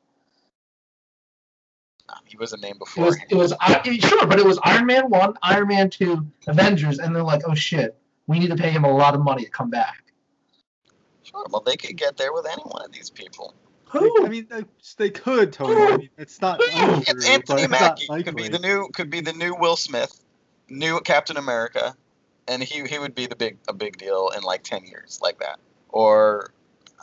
He 2.25 2.37
was 2.37 2.53
a 2.53 2.57
name 2.57 2.73
It 2.75 2.79
before. 2.79 3.05
was 3.05 3.17
it 3.29 3.35
was 3.35 3.53
uh, 3.53 3.83
sure, 3.83 4.27
but 4.27 4.39
it 4.39 4.45
was 4.45 4.59
Iron 4.63 4.85
Man 4.85 5.09
one, 5.09 5.33
Iron 5.41 5.67
Man 5.67 5.89
two, 5.89 6.25
Avengers, 6.47 6.99
and 6.99 7.15
they're 7.15 7.23
like, 7.23 7.41
oh 7.47 7.55
shit, 7.55 7.97
we 8.27 8.39
need 8.39 8.49
to 8.49 8.55
pay 8.55 8.71
him 8.71 8.83
a 8.83 8.91
lot 8.91 9.15
of 9.15 9.21
money 9.21 9.45
to 9.45 9.49
come 9.51 9.69
back. 9.69 10.03
Sure, 11.23 11.45
well 11.49 11.61
they 11.61 11.77
could 11.77 11.95
get 11.95 12.17
there 12.17 12.33
with 12.33 12.45
any 12.45 12.63
one 12.63 12.83
of 12.83 12.91
these 12.91 13.09
people. 13.09 13.53
Who? 13.89 14.25
I 14.25 14.29
mean, 14.29 14.47
they, 14.49 14.65
they 14.97 15.09
could 15.09 15.53
totally. 15.53 15.93
I 15.93 15.97
mean, 15.97 16.09
it's 16.17 16.41
not. 16.41 16.61
Who? 16.61 16.97
It's 16.97 17.13
but 17.13 17.25
Anthony 17.25 17.61
it's 17.63 17.71
not 17.71 17.81
Mackie 17.81 18.23
could 18.23 18.35
be 18.35 18.49
the 18.49 18.59
new 18.59 18.89
could 18.93 19.09
be 19.09 19.21
the 19.21 19.33
new 19.33 19.55
Will 19.55 19.75
Smith, 19.77 20.19
new 20.69 20.99
Captain 20.99 21.37
America, 21.37 21.95
and 22.47 22.61
he 22.61 22.83
he 22.85 22.99
would 22.99 23.15
be 23.15 23.27
the 23.27 23.35
big 23.35 23.57
a 23.67 23.73
big 23.73 23.97
deal 23.97 24.31
in 24.35 24.43
like 24.43 24.63
ten 24.63 24.83
years 24.85 25.19
like 25.21 25.39
that. 25.39 25.59
Or 25.89 26.51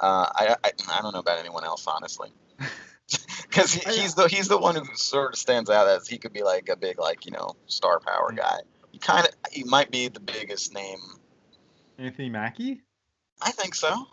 uh, 0.01 0.27
I, 0.35 0.57
I 0.65 0.71
I 0.91 1.03
don't 1.03 1.15
know 1.15 1.21
about 1.21 1.39
anyone 1.39 1.65
else 1.65 1.87
honestly, 1.87 2.31
because 3.43 3.73
he, 3.73 3.83
oh, 3.87 3.93
he's 3.93 4.15
the 4.15 4.29
he's 4.29 4.49
the 4.49 4.59
one 4.59 4.75
who 4.75 4.85
sort 4.95 5.33
of 5.33 5.39
stands 5.39 5.71
out 5.71 5.89
as 5.89 6.07
he 6.07 6.19
could 6.19 6.33
be 6.33 6.43
like 6.43 6.69
a 6.69 6.77
big 6.77 6.99
like 6.99 7.27
you 7.27 7.33
know 7.33 7.57
star 7.67 8.01
power 8.01 8.29
mm-hmm. 8.29 8.39
guy. 8.39 8.59
He 8.91 8.99
kind 8.99 9.27
of 9.27 9.35
he 9.51 9.65
might 9.65 9.91
be 9.91 10.09
the 10.09 10.21
biggest 10.21 10.75
name. 10.75 10.99
Anthony 11.99 12.29
Mackie. 12.29 12.83
I 13.41 13.51
think 13.51 13.75
so. 13.75 14.07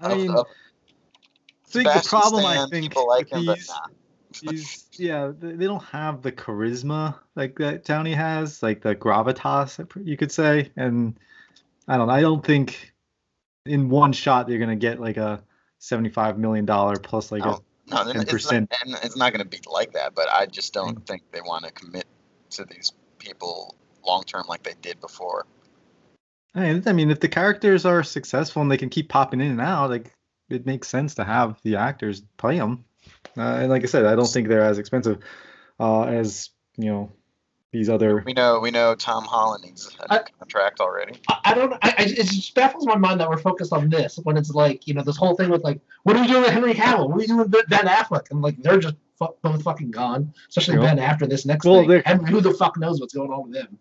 I 0.00 0.12
Of- 0.12 0.18
mean, 0.18 0.30
of 0.30 0.46
I 0.46 1.72
think 1.72 1.84
the 1.84 2.00
Sebastian 2.00 2.08
problem 2.08 2.44
I 2.46 2.66
think 2.68 2.88
people 2.88 3.06
like 3.06 3.30
with 3.30 3.40
him, 3.40 3.46
but 3.46 3.58
these 3.58 4.42
nah. 4.42 4.52
is 4.52 4.86
yeah 4.92 5.32
they, 5.38 5.52
they 5.52 5.66
don't 5.66 5.84
have 5.84 6.22
the 6.22 6.32
charisma 6.32 7.16
like 7.36 7.56
that 7.58 7.84
Downey 7.84 8.14
has, 8.14 8.62
like 8.62 8.80
the 8.82 8.94
gravitas 8.94 9.86
you 10.04 10.16
could 10.16 10.32
say, 10.32 10.70
and 10.76 11.18
I 11.86 11.96
don't. 11.96 12.10
I 12.10 12.20
don't 12.20 12.44
think 12.44 12.92
in 13.66 13.88
one 13.88 14.12
shot 14.12 14.48
you're 14.48 14.58
gonna 14.58 14.76
get 14.76 15.00
like 15.00 15.16
a 15.16 15.42
seventy-five 15.78 16.38
million 16.38 16.64
dollar 16.64 16.96
plus 16.96 17.32
like 17.32 17.44
No. 17.44 17.62
No, 17.90 18.02
it's 18.02 18.16
not, 18.16 18.26
10%. 18.26 18.52
and 18.52 18.96
it's 19.02 19.16
not 19.16 19.32
going 19.32 19.42
to 19.42 19.48
be 19.48 19.60
like 19.66 19.92
that. 19.92 20.14
But 20.14 20.28
I 20.30 20.46
just 20.46 20.72
don't 20.72 21.00
Mm. 21.00 21.06
think 21.06 21.22
they 21.32 21.40
want 21.40 21.64
to 21.64 21.72
commit 21.72 22.06
to 22.50 22.64
these 22.64 22.92
people 23.18 23.74
long 24.04 24.22
term 24.24 24.44
like 24.48 24.62
they 24.62 24.74
did 24.80 25.00
before. 25.00 25.46
a. 26.54 26.58
I 26.58 26.72
mean, 26.72 26.82
I 26.86 26.92
mean, 26.92 27.10
if 27.10 27.20
the 27.20 27.28
characters 27.28 27.84
are 27.84 28.02
successful 28.02 28.62
and 28.62 28.70
they 28.70 28.76
can 28.78 28.88
keep 28.88 29.08
popping 29.08 29.40
in 29.40 29.50
and 29.50 29.60
out, 29.60 29.90
like 29.90 30.12
it 30.48 30.66
makes 30.66 30.88
sense 30.88 31.14
to 31.16 31.24
have 31.24 31.60
the 31.62 31.76
actors 31.76 32.22
play 32.36 32.58
them. 32.58 32.84
Uh, 33.36 33.42
and 33.42 33.70
like 33.70 33.82
I 33.82 33.86
said, 33.86 34.06
I 34.06 34.16
don't 34.16 34.26
think 34.26 34.48
they're 34.48 34.64
as 34.64 34.78
expensive 34.78 35.18
uh, 35.78 36.02
as 36.02 36.50
you 36.76 36.90
know 36.90 37.12
these 37.72 37.88
other. 37.88 38.22
We 38.26 38.32
know 38.32 38.58
we 38.60 38.70
know 38.70 38.94
Tom 38.94 39.24
Holland 39.24 39.64
needs 39.64 39.94
a 40.00 40.12
I- 40.12 40.22
contract 40.38 40.80
already. 40.80 41.20
I, 41.28 41.40
I 41.46 41.54
don't. 41.54 41.72
I, 41.74 41.78
I, 41.98 42.02
it 42.02 42.26
just 42.26 42.54
baffles 42.54 42.86
my 42.86 42.96
mind 42.96 43.20
that 43.20 43.28
we're 43.28 43.38
focused 43.38 43.72
on 43.72 43.88
this 43.88 44.18
when 44.24 44.36
it's 44.36 44.50
like 44.50 44.86
you 44.86 44.94
know 44.94 45.02
this 45.02 45.16
whole 45.16 45.36
thing 45.36 45.50
with 45.50 45.62
like 45.64 45.80
what 46.02 46.16
are 46.16 46.22
we 46.22 46.26
doing 46.28 46.42
with 46.42 46.50
Henry 46.52 46.74
Cavill? 46.74 47.06
What 47.08 47.14
are 47.14 47.18
we 47.18 47.26
doing 47.26 47.38
with 47.38 47.50
Ben 47.68 47.86
Affleck? 47.86 48.30
And 48.30 48.42
like 48.42 48.56
they're 48.62 48.78
just 48.78 48.96
fu- 49.18 49.34
both 49.42 49.62
fucking 49.62 49.90
gone. 49.90 50.32
Especially 50.48 50.74
Yep. 50.74 50.82
Ben 50.84 50.98
after 50.98 51.26
this 51.26 51.46
next 51.46 51.64
Well, 51.66 51.80
thing. 51.80 51.88
they're- 51.88 52.02
who 52.16 52.40
the 52.40 52.54
fuck 52.54 52.76
knows 52.78 53.00
what's 53.00 53.14
going 53.14 53.30
on 53.30 53.44
with 53.44 53.52
them? 53.54 53.78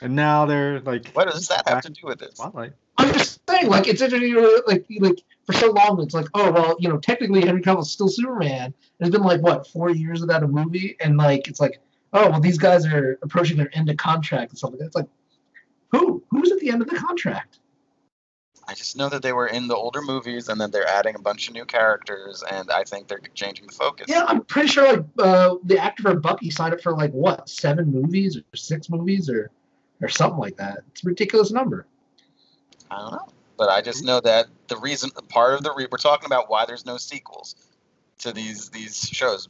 And 0.00 0.14
now 0.16 0.46
they're 0.46 0.80
like 0.80 1.08
What 1.12 1.28
does 1.30 1.48
that 1.48 1.68
have 1.68 1.82
to 1.82 1.90
do 1.90 2.00
with 2.04 2.18
this? 2.18 2.36
spotlight. 2.36 2.72
I'm 2.98 3.12
just 3.12 3.40
saying, 3.48 3.68
like 3.68 3.88
it's 3.88 4.02
interesting, 4.02 4.28
you 4.28 4.40
know, 4.40 4.62
like 4.66 4.84
like 5.00 5.22
for 5.46 5.52
so 5.54 5.70
long, 5.72 6.00
it's 6.02 6.14
like, 6.14 6.26
oh 6.34 6.52
well, 6.52 6.76
you 6.78 6.88
know, 6.88 6.98
technically 6.98 7.40
Henry 7.44 7.62
Cavill's 7.62 7.90
still 7.90 8.08
Superman. 8.08 8.66
And 8.66 8.74
it's 9.08 9.10
been 9.10 9.24
like 9.26 9.40
what 9.40 9.66
four 9.66 9.90
years 9.90 10.20
without 10.20 10.42
a 10.42 10.48
movie, 10.48 10.96
and 11.00 11.16
like 11.16 11.48
it's 11.48 11.58
like, 11.58 11.80
oh 12.12 12.30
well, 12.30 12.40
these 12.40 12.58
guys 12.58 12.86
are 12.86 13.18
approaching 13.22 13.56
their 13.56 13.70
end 13.76 13.88
of 13.90 13.96
contract 13.96 14.52
and 14.52 14.58
stuff 14.58 14.70
like 14.70 14.80
that. 14.80 14.86
It's 14.86 14.96
like, 14.96 15.08
who 15.90 16.22
who's 16.30 16.50
at 16.52 16.60
the 16.60 16.70
end 16.70 16.82
of 16.82 16.88
the 16.88 16.96
contract? 16.96 17.58
I 18.68 18.74
just 18.74 18.96
know 18.96 19.08
that 19.08 19.22
they 19.22 19.32
were 19.32 19.48
in 19.48 19.66
the 19.66 19.74
older 19.74 20.00
movies 20.00 20.48
and 20.48 20.60
that 20.60 20.72
they're 20.72 20.86
adding 20.86 21.16
a 21.16 21.18
bunch 21.18 21.48
of 21.48 21.54
new 21.54 21.64
characters, 21.64 22.44
and 22.48 22.70
I 22.70 22.84
think 22.84 23.08
they're 23.08 23.20
changing 23.34 23.66
the 23.66 23.72
focus. 23.72 24.06
Yeah, 24.08 24.24
I'm 24.26 24.44
pretty 24.44 24.68
sure 24.68 24.96
like 24.96 25.04
uh, 25.18 25.56
the 25.64 25.78
actor 25.78 26.02
for 26.04 26.14
Bucky 26.14 26.50
signed 26.50 26.74
up 26.74 26.80
for 26.80 26.92
like 26.92 27.10
what 27.12 27.48
seven 27.48 27.90
movies 27.90 28.36
or 28.36 28.56
six 28.56 28.88
movies 28.88 29.28
or 29.28 29.50
or 30.00 30.08
something 30.08 30.38
like 30.38 30.56
that. 30.56 30.80
It's 30.90 31.04
a 31.04 31.08
ridiculous 31.08 31.50
number. 31.50 31.86
I 32.90 32.98
don't 32.98 33.12
know, 33.12 33.28
but 33.56 33.68
I 33.68 33.80
just 33.80 34.04
know 34.04 34.20
that 34.20 34.46
the 34.68 34.76
reason, 34.76 35.10
part 35.28 35.54
of 35.54 35.62
the 35.62 35.72
re- 35.74 35.88
we're 35.90 35.98
talking 35.98 36.26
about 36.26 36.48
why 36.48 36.64
there's 36.66 36.86
no 36.86 36.98
sequels 36.98 37.56
to 38.18 38.32
these 38.32 38.68
these 38.70 39.00
shows. 39.00 39.48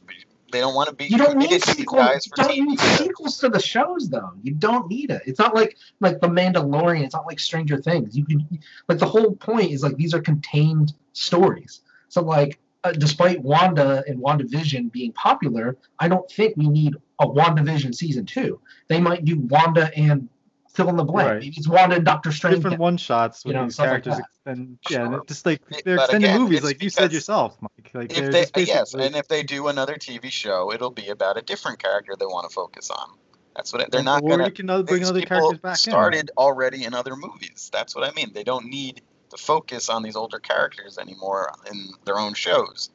They 0.53 0.59
don't 0.59 0.75
want 0.75 0.89
to 0.89 0.95
be 0.95 1.05
You 1.05 1.17
don't 1.17 1.37
need 1.37 1.49
committed 1.49 1.63
to 1.63 1.75
these 1.75 1.75
sequels. 1.77 2.27
You 2.27 2.43
don't 2.43 2.51
TV 2.51 2.65
need 2.67 2.79
shows. 2.79 2.97
sequels 2.99 3.37
to 3.39 3.49
the 3.49 3.59
shows 3.59 4.09
though. 4.09 4.31
You 4.43 4.53
don't 4.53 4.87
need 4.87 5.09
it. 5.09 5.23
It's 5.25 5.39
not 5.39 5.55
like 5.55 5.77
like 5.99 6.21
the 6.21 6.27
Mandalorian. 6.27 7.03
It's 7.03 7.15
not 7.15 7.25
like 7.25 7.39
Stranger 7.39 7.81
Things. 7.81 8.15
You 8.15 8.23
can 8.23 8.47
like 8.87 8.99
the 8.99 9.07
whole 9.07 9.35
point 9.35 9.71
is 9.71 9.83
like 9.83 9.97
these 9.97 10.13
are 10.13 10.21
contained 10.21 10.93
stories. 11.13 11.81
So 12.09 12.21
like 12.21 12.59
uh, 12.83 12.91
despite 12.91 13.41
Wanda 13.41 14.03
and 14.07 14.19
WandaVision 14.19 14.91
being 14.91 15.11
popular, 15.13 15.75
I 15.99 16.07
don't 16.07 16.29
think 16.29 16.55
we 16.55 16.69
need 16.69 16.95
a 17.19 17.27
WandaVision 17.27 17.95
season 17.95 18.25
two. 18.25 18.59
They 18.89 18.99
might 18.99 19.25
do 19.25 19.39
Wanda 19.39 19.91
and 19.97 20.29
fill 20.73 20.89
in 20.89 20.95
the 20.97 21.03
blank. 21.03 21.27
Right. 21.29 21.39
Maybe 21.41 21.55
it's 21.57 21.67
Wanda 21.67 21.95
and 21.97 22.05
Doctor 22.05 22.31
Strange. 22.31 22.55
different 22.57 22.79
one 22.79 22.97
shots 22.97 23.43
you 23.45 23.49
with 23.49 23.55
know, 23.55 23.63
these 23.65 23.73
stuff 23.75 23.87
like 23.91 24.03
characters 24.03 24.25
and 24.45 24.77
yeah 24.89 25.07
Sure. 25.09 25.23
just 25.27 25.45
like 25.45 25.61
they're 25.85 25.95
extended 25.95 26.27
again, 26.29 26.41
movies 26.41 26.63
like 26.63 26.81
you 26.83 26.89
said 26.89 27.13
yourself 27.13 27.57
mike 27.61 27.91
like 27.93 28.11
If 28.11 28.17
they're 28.17 28.31
they 28.31 28.65
just 28.65 28.67
yes, 28.67 28.93
and 28.93 29.15
if 29.15 29.27
they 29.27 29.43
do 29.43 29.67
another 29.67 29.95
TV 29.95 30.31
show, 30.31 30.71
it'll 30.73 30.89
be 30.91 31.09
about 31.09 31.37
a 31.37 31.41
different 31.41 31.79
character 31.81 32.13
they 32.17 32.25
want 32.25 32.49
to 32.49 32.53
focus 32.53 32.89
on. 32.89 33.09
That's 33.55 33.71
what 33.71 33.83
it, 33.83 33.91
they're 33.91 34.01
not 34.03 34.23
or 34.23 34.29
gonna. 34.31 34.45
you 34.45 34.51
can 34.51 34.69
other- 34.69 34.83
bring 34.83 35.05
other 35.05 35.21
characters 35.21 35.59
back 35.59 35.73
in. 35.73 35.91
started 35.91 36.31
already 36.37 36.85
in 36.85 36.93
other 36.95 37.15
movies. 37.15 37.69
That's 37.71 37.95
what 37.95 38.03
I 38.03 38.11
mean. 38.13 38.31
They 38.33 38.43
don't 38.43 38.65
need 38.65 39.01
to 39.29 39.37
focus 39.37 39.89
on 39.89 40.01
these 40.03 40.15
older 40.15 40.39
characters 40.39 40.97
anymore 40.97 41.51
in 41.71 41.91
their 42.05 42.17
own 42.19 42.33
shows 42.33 42.89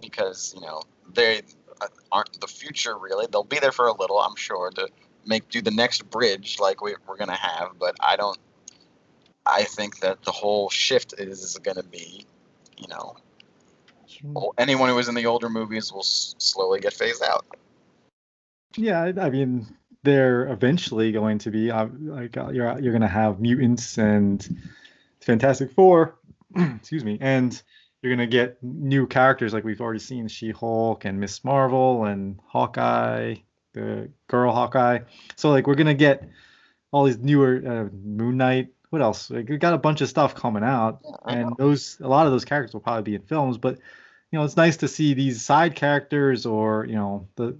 because 0.00 0.52
you 0.54 0.60
know 0.60 0.82
they 1.12 1.42
uh, 1.80 1.86
aren't 2.12 2.40
the 2.40 2.46
future 2.46 2.96
really. 2.98 3.26
They'll 3.30 3.42
be 3.44 3.58
there 3.58 3.72
for 3.72 3.86
a 3.86 3.92
little, 3.98 4.18
I'm 4.20 4.36
sure, 4.36 4.70
to 4.72 4.88
make 5.26 5.48
do 5.48 5.60
the 5.62 5.70
next 5.70 6.08
bridge 6.10 6.58
like 6.60 6.80
we, 6.82 6.94
we're 7.06 7.16
gonna 7.16 7.34
have. 7.36 7.72
But 7.78 7.96
I 8.00 8.16
don't. 8.16 8.38
I 9.46 9.64
think 9.64 10.00
that 10.00 10.22
the 10.22 10.32
whole 10.32 10.68
shift 10.70 11.14
is 11.18 11.58
going 11.62 11.76
to 11.78 11.82
be, 11.82 12.26
you 12.76 12.86
know, 12.88 13.16
well, 14.22 14.52
anyone 14.58 14.90
who 14.90 14.94
was 14.94 15.08
in 15.08 15.14
the 15.14 15.26
older 15.26 15.48
movies 15.48 15.90
will 15.92 16.00
s- 16.00 16.34
slowly 16.38 16.78
get 16.78 16.92
phased 16.92 17.22
out. 17.22 17.44
yeah 18.76 19.00
I- 19.02 19.26
i 19.26 19.30
mean 19.30 19.66
they're 20.02 20.46
eventually 20.48 21.10
going 21.12 21.38
to 21.38 21.50
be 21.50 21.70
uh, 21.70 21.86
like 22.00 22.36
uh, 22.36 22.50
you're 22.50 22.78
you're 22.78 22.92
going 22.92 23.02
to 23.02 23.08
have 23.08 23.40
mutants 23.40 23.98
and 23.98 24.46
fantastic 25.20 25.72
four 25.72 26.18
excuse 26.56 27.04
me 27.04 27.18
and 27.20 27.60
you're 28.02 28.14
going 28.14 28.26
to 28.30 28.32
get 28.32 28.62
new 28.62 29.06
characters 29.06 29.52
like 29.52 29.64
we've 29.64 29.80
already 29.80 29.98
seen 30.00 30.28
she-hulk 30.28 31.04
and 31.04 31.18
miss 31.20 31.44
marvel 31.44 32.04
and 32.04 32.38
hawkeye 32.46 33.34
the 33.72 34.10
girl 34.28 34.52
hawkeye. 34.52 35.00
So 35.36 35.50
like 35.50 35.66
we're 35.66 35.74
going 35.74 35.86
to 35.86 35.94
get 35.94 36.28
all 36.92 37.04
these 37.04 37.18
newer 37.18 37.62
uh, 37.64 37.96
moon 38.04 38.36
knight. 38.36 38.68
What 38.90 39.02
else? 39.02 39.30
Like 39.30 39.48
we 39.48 39.56
got 39.58 39.74
a 39.74 39.78
bunch 39.78 40.00
of 40.00 40.08
stuff 40.08 40.34
coming 40.34 40.64
out 40.64 41.00
and 41.28 41.56
those 41.56 41.98
a 42.00 42.08
lot 42.08 42.26
of 42.26 42.32
those 42.32 42.44
characters 42.44 42.72
will 42.74 42.80
probably 42.80 43.02
be 43.04 43.14
in 43.14 43.22
films 43.22 43.56
but 43.56 43.78
you 44.32 44.38
know 44.38 44.44
it's 44.44 44.56
nice 44.56 44.78
to 44.78 44.88
see 44.88 45.14
these 45.14 45.42
side 45.42 45.76
characters 45.76 46.44
or 46.46 46.86
you 46.86 46.96
know 46.96 47.28
the 47.36 47.56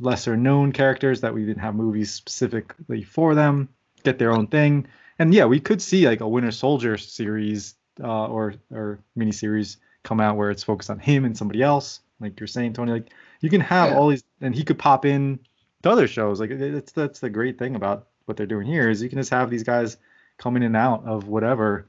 lesser 0.00 0.36
known 0.36 0.72
characters 0.72 1.22
that 1.22 1.32
we 1.32 1.44
didn't 1.46 1.62
have 1.62 1.74
movies 1.74 2.12
specifically 2.12 3.02
for 3.02 3.34
them 3.34 3.68
get 4.02 4.18
their 4.18 4.32
own 4.32 4.46
thing. 4.46 4.86
And 5.18 5.32
yeah 5.32 5.46
we 5.46 5.60
could 5.60 5.80
see 5.80 6.06
like 6.06 6.20
a 6.20 6.28
winter 6.28 6.50
soldier 6.50 6.98
series 6.98 7.76
uh, 8.02 8.26
or 8.26 8.54
or 8.70 8.98
miniseries 9.16 9.78
come 10.02 10.20
out 10.20 10.36
where 10.36 10.50
it's 10.50 10.64
focused 10.64 10.90
on 10.90 10.98
him 10.98 11.24
and 11.24 11.34
somebody 11.36 11.62
else 11.62 12.00
like 12.20 12.38
you're 12.38 12.46
saying 12.46 12.74
tony. 12.74 12.92
Like 12.92 13.10
you 13.40 13.48
can 13.48 13.62
have 13.62 13.88
Yeah. 13.90 13.96
all 13.96 14.08
these 14.08 14.24
and 14.42 14.54
he 14.54 14.64
could 14.64 14.78
pop 14.78 15.06
in 15.06 15.38
to 15.84 15.90
other 15.90 16.08
shows 16.08 16.40
like 16.40 16.50
it- 16.50 16.60
it's 16.60 16.92
that's 16.92 17.20
the 17.20 17.30
great 17.30 17.58
thing 17.58 17.76
about 17.76 18.08
what 18.26 18.36
they're 18.36 18.46
doing 18.46 18.66
here 18.66 18.90
is 18.90 19.02
you 19.02 19.08
can 19.08 19.18
just 19.18 19.30
have 19.30 19.50
these 19.50 19.62
guys 19.64 19.96
come 20.38 20.56
in 20.56 20.62
and 20.62 20.76
out 20.76 21.04
of 21.06 21.28
whatever 21.28 21.86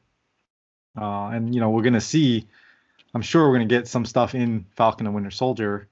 uh, 0.99 1.27
and 1.27 1.53
you 1.53 1.59
know 1.59 1.69
we're 1.69 1.81
gonna 1.81 1.99
see 1.99 2.47
i'm 3.13 3.21
sure 3.21 3.47
we're 3.49 3.55
gonna 3.55 3.65
get 3.65 3.87
some 3.87 4.05
stuff 4.05 4.35
in 4.35 4.65
falcon 4.75 5.07
and 5.07 5.15
winter 5.15 5.31
soldier 5.31 5.87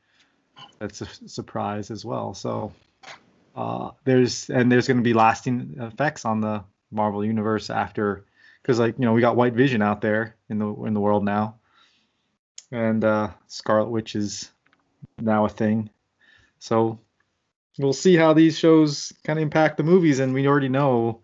that's 0.79 1.01
a 1.01 1.07
surprise 1.27 1.91
as 1.91 2.05
well. 2.05 2.33
So 2.33 2.73
uh, 3.55 3.91
there's 4.03 4.49
and 4.49 4.71
there's 4.71 4.87
gonna 4.87 5.01
be 5.01 5.13
lasting 5.13 5.75
effects 5.79 6.25
on 6.25 6.41
the 6.41 6.63
marvel 6.91 7.25
universe 7.25 7.69
after 7.69 8.25
because 8.61 8.79
like 8.79 8.99
you 8.99 9.05
know 9.05 9.13
we 9.13 9.21
got 9.21 9.35
white 9.35 9.53
vision 9.53 9.81
out 9.81 10.01
there 10.01 10.35
in 10.49 10.59
the 10.59 10.67
in 10.83 10.93
the 10.93 10.99
world 10.99 11.23
now. 11.23 11.55
And 12.71 13.03
uh 13.03 13.29
scarlet 13.47 13.89
witch 13.89 14.15
is 14.15 14.51
now 15.19 15.45
a 15.45 15.49
thing. 15.49 15.89
So 16.59 16.99
we'll 17.79 17.93
see 17.93 18.15
how 18.15 18.33
these 18.33 18.57
shows 18.57 19.11
kind 19.23 19.39
of 19.39 19.43
impact 19.43 19.77
the 19.77 19.83
movies, 19.83 20.19
and 20.19 20.33
we 20.33 20.47
already 20.47 20.69
know 20.69 21.21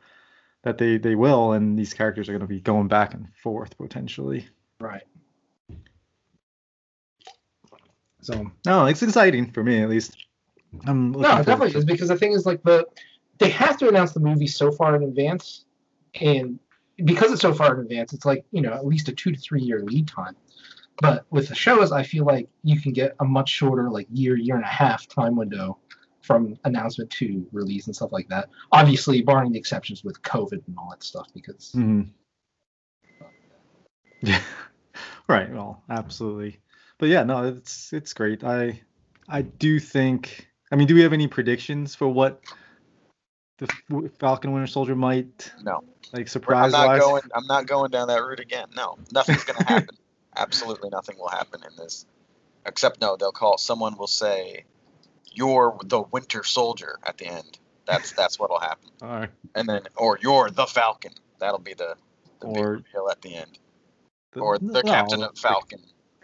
that 0.63 0.77
they 0.77 0.97
they 0.97 1.15
will, 1.15 1.53
and 1.53 1.77
these 1.77 1.93
characters 1.93 2.29
are 2.29 2.33
going 2.33 2.41
to 2.41 2.47
be 2.47 2.61
going 2.61 2.87
back 2.87 3.13
and 3.13 3.27
forth 3.35 3.77
potentially. 3.77 4.47
Right. 4.79 5.03
So 8.21 8.51
no, 8.65 8.85
it's 8.85 9.03
exciting 9.03 9.51
for 9.51 9.63
me 9.63 9.81
at 9.81 9.89
least. 9.89 10.17
I'm 10.85 11.11
No, 11.11 11.37
it 11.37 11.45
definitely 11.45 11.75
is 11.75 11.85
because 11.85 12.09
the 12.09 12.17
thing 12.17 12.33
is 12.33 12.45
like 12.45 12.61
the 12.63 12.85
they 13.39 13.49
have 13.49 13.77
to 13.77 13.87
announce 13.87 14.11
the 14.11 14.19
movie 14.19 14.47
so 14.47 14.71
far 14.71 14.95
in 14.95 15.03
advance, 15.03 15.65
and 16.19 16.59
because 17.05 17.31
it's 17.31 17.41
so 17.41 17.53
far 17.53 17.75
in 17.75 17.81
advance, 17.81 18.13
it's 18.13 18.25
like 18.25 18.45
you 18.51 18.61
know 18.61 18.73
at 18.73 18.85
least 18.85 19.07
a 19.07 19.13
two 19.13 19.31
to 19.31 19.39
three 19.39 19.61
year 19.61 19.81
lead 19.81 20.07
time. 20.07 20.35
But 21.01 21.25
with 21.29 21.47
the 21.47 21.55
shows, 21.55 21.93
I 21.93 22.03
feel 22.03 22.25
like 22.25 22.49
you 22.61 22.79
can 22.81 22.91
get 22.91 23.15
a 23.21 23.25
much 23.25 23.47
shorter, 23.47 23.89
like 23.89 24.07
year, 24.11 24.35
year 24.35 24.55
and 24.55 24.65
a 24.65 24.67
half 24.67 25.07
time 25.07 25.37
window 25.37 25.77
from 26.29 26.55
announcement 26.63 27.09
to 27.09 27.43
release 27.51 27.87
and 27.87 27.95
stuff 27.95 28.11
like 28.11 28.27
that. 28.27 28.49
Obviously, 28.71 29.23
barring 29.23 29.51
the 29.51 29.57
exceptions 29.57 30.03
with 30.03 30.21
COVID 30.21 30.61
and 30.67 30.77
all 30.77 30.91
that 30.91 31.01
stuff, 31.01 31.25
because 31.33 31.71
hmm 31.71 32.03
Yeah. 34.21 34.39
right. 35.27 35.51
Well, 35.51 35.81
absolutely. 35.89 36.59
But 36.99 37.09
yeah, 37.09 37.23
no, 37.23 37.45
it's 37.47 37.91
it's 37.93 38.13
great. 38.13 38.43
I 38.43 38.79
I 39.27 39.41
do 39.41 39.79
think. 39.79 40.47
I 40.71 40.75
mean, 40.75 40.85
do 40.85 40.93
we 40.93 41.01
have 41.01 41.13
any 41.13 41.27
predictions 41.27 41.95
for 41.95 42.07
what 42.07 42.43
the 43.57 44.11
Falcon 44.19 44.51
Winter 44.51 44.67
Soldier 44.67 44.95
might 44.95 45.51
No. 45.63 45.83
like 46.13 46.27
surprise. 46.27 46.75
I'm 46.75 46.79
not 46.79 46.87
wise? 46.89 46.99
going. 47.01 47.23
I'm 47.33 47.47
not 47.47 47.65
going 47.65 47.89
down 47.89 48.09
that 48.09 48.21
route 48.21 48.39
again. 48.39 48.67
No, 48.75 48.99
nothing's 49.11 49.45
going 49.45 49.57
to 49.65 49.65
happen. 49.67 49.95
Absolutely 50.37 50.91
nothing 50.91 51.17
will 51.17 51.29
happen 51.29 51.61
in 51.67 51.75
this. 51.75 52.05
Except 52.67 53.01
no, 53.01 53.17
they'll 53.17 53.31
call. 53.31 53.57
Someone 53.57 53.97
will 53.97 54.05
say, 54.05 54.65
"You're 55.33 55.77
the 55.83 56.01
Winter 56.01 56.43
Soldier" 56.43 56.97
at 57.03 57.17
the 57.17 57.27
end. 57.27 57.57
That's 57.85 58.11
that's 58.13 58.39
what'll 58.39 58.59
happen. 58.59 58.89
All 59.01 59.09
right. 59.09 59.29
And 59.55 59.67
then, 59.67 59.81
or 59.95 60.19
you're 60.21 60.49
the 60.49 60.65
Falcon. 60.65 61.13
That'll 61.39 61.59
be 61.59 61.73
the 61.73 61.95
the 62.41 62.47
big 62.47 62.57
Or- 62.65 62.71
reveal 62.73 63.09
at 63.09 63.21
the 63.21 63.35
end. 63.35 63.57
The- 64.33 64.41
Or 64.41 64.59
the 64.59 64.81
Captain 64.83 65.21
no, 65.21 65.27
of 65.29 65.37
Falcon. 65.37 65.79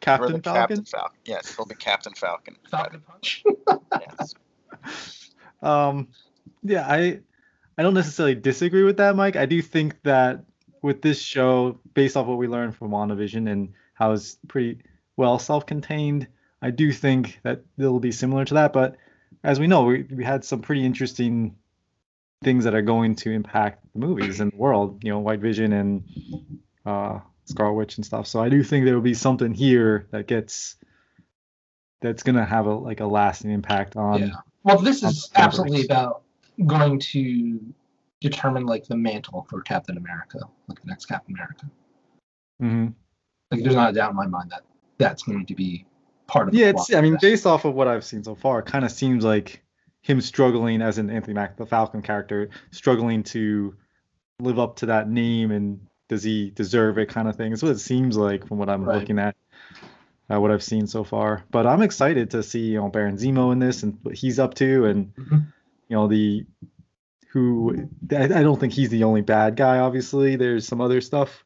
Captain 0.00 0.32
the 0.32 0.40
Falcon. 0.40 0.42
Captain 0.42 0.84
Falcon. 0.84 1.18
Yes, 1.24 1.52
it'll 1.52 1.66
be 1.66 1.74
Captain 1.74 2.14
Falcon. 2.14 2.56
Falcon 2.70 3.00
Punch. 3.00 3.44
Yes. 4.18 4.34
Um, 5.62 6.08
yeah, 6.62 6.86
I 6.88 7.20
I 7.76 7.82
don't 7.82 7.94
necessarily 7.94 8.34
disagree 8.34 8.82
with 8.84 8.96
that, 8.98 9.16
Mike. 9.16 9.36
I 9.36 9.46
do 9.46 9.60
think 9.60 10.00
that 10.04 10.44
with 10.82 11.02
this 11.02 11.20
show, 11.20 11.80
based 11.92 12.16
off 12.16 12.26
what 12.26 12.38
we 12.38 12.46
learned 12.46 12.76
from 12.76 12.90
WandaVision 12.90 13.50
and 13.50 13.72
how 13.94 14.12
it's 14.12 14.38
pretty 14.48 14.78
well 15.16 15.38
self-contained, 15.38 16.28
I 16.62 16.70
do 16.70 16.92
think 16.92 17.40
that 17.42 17.62
it'll 17.78 18.00
be 18.00 18.12
similar 18.12 18.44
to 18.44 18.54
that. 18.54 18.72
But 18.72 18.96
as 19.42 19.58
we 19.58 19.66
know, 19.66 19.84
we, 19.84 20.02
we 20.02 20.24
had 20.24 20.44
some 20.44 20.60
pretty 20.60 20.84
interesting 20.84 21.56
things 22.42 22.64
that 22.64 22.74
are 22.74 22.82
going 22.82 23.16
to 23.16 23.30
impact 23.30 23.84
the 23.92 24.00
movies 24.00 24.40
and 24.40 24.52
the 24.52 24.56
world. 24.56 25.02
You 25.02 25.10
know, 25.10 25.18
White 25.20 25.40
Vision 25.40 25.72
and 25.72 26.04
uh, 26.84 27.20
Scarlet 27.44 27.74
Witch 27.74 27.96
and 27.96 28.04
stuff. 28.04 28.26
So 28.26 28.40
I 28.42 28.48
do 28.48 28.62
think 28.62 28.84
there 28.84 28.94
will 28.94 29.02
be 29.02 29.14
something 29.14 29.54
here 29.54 30.06
that 30.10 30.26
gets 30.26 30.76
that's 32.00 32.22
gonna 32.22 32.46
have 32.46 32.66
a 32.66 32.74
like 32.74 33.00
a 33.00 33.06
lasting 33.06 33.50
impact 33.50 33.96
on. 33.96 34.20
Yeah. 34.20 34.30
Well, 34.62 34.78
this 34.78 35.02
is 35.02 35.30
absolutely 35.34 35.84
about 35.84 36.22
going 36.66 36.98
to 36.98 37.60
determine 38.20 38.66
like 38.66 38.86
the 38.86 38.96
mantle 38.96 39.46
for 39.48 39.62
Captain 39.62 39.96
America, 39.96 40.40
like 40.68 40.80
the 40.80 40.86
next 40.86 41.06
Captain 41.06 41.34
America. 41.34 41.66
Mm-hmm. 42.62 42.88
Like, 43.50 43.62
there's 43.62 43.74
not 43.74 43.90
a 43.90 43.92
doubt 43.94 44.10
in 44.10 44.16
my 44.16 44.26
mind 44.26 44.50
that 44.50 44.62
that's 44.98 45.22
going 45.22 45.46
to 45.46 45.54
be 45.54 45.86
part 46.30 46.48
of. 46.48 46.54
Yeah, 46.54 46.68
it's. 46.68 46.92
I 46.94 47.00
mean, 47.00 47.16
based 47.20 47.46
off 47.46 47.64
of 47.64 47.74
what 47.74 47.88
I've 47.88 48.04
seen 48.04 48.22
so 48.24 48.34
far, 48.34 48.60
it 48.60 48.66
kind 48.66 48.84
of 48.84 48.90
seems 48.92 49.24
like 49.24 49.62
him 50.02 50.20
struggling 50.20 50.80
as 50.82 50.98
an 50.98 51.10
Anthony 51.10 51.34
Mack, 51.34 51.56
the 51.56 51.66
Falcon 51.66 52.02
character, 52.02 52.48
struggling 52.70 53.22
to 53.24 53.74
live 54.38 54.58
up 54.58 54.76
to 54.76 54.86
that 54.86 55.08
name, 55.10 55.50
and 55.50 55.80
does 56.08 56.22
he 56.22 56.50
deserve 56.50 56.98
it, 56.98 57.08
kind 57.08 57.28
of 57.28 57.36
thing. 57.36 57.52
It's 57.52 57.62
what 57.62 57.72
it 57.72 57.78
seems 57.80 58.16
like 58.16 58.46
from 58.46 58.58
what 58.58 58.70
I'm 58.70 58.84
Right. 58.84 58.98
looking 58.98 59.18
at, 59.18 59.36
uh, 60.32 60.40
what 60.40 60.50
I've 60.50 60.62
seen 60.62 60.86
so 60.86 61.04
far. 61.04 61.44
But 61.50 61.66
I'm 61.66 61.82
excited 61.82 62.30
to 62.30 62.42
see 62.42 62.60
you 62.72 62.78
know 62.80 62.88
Baron 62.88 63.16
Zemo 63.16 63.52
in 63.52 63.58
this 63.58 63.82
and 63.82 63.98
what 64.02 64.14
he's 64.14 64.38
up 64.38 64.54
to, 64.54 64.86
and 64.86 65.14
Mhm. 65.16 65.46
you 65.88 65.96
know 65.96 66.06
the 66.08 66.46
who 67.32 67.88
I, 68.10 68.24
I 68.24 68.42
don't 68.42 68.58
think 68.58 68.72
he's 68.72 68.90
the 68.90 69.04
only 69.04 69.20
bad 69.22 69.56
guy. 69.56 69.78
Obviously, 69.78 70.36
there's 70.36 70.66
some 70.66 70.80
other 70.80 71.00
stuff 71.00 71.44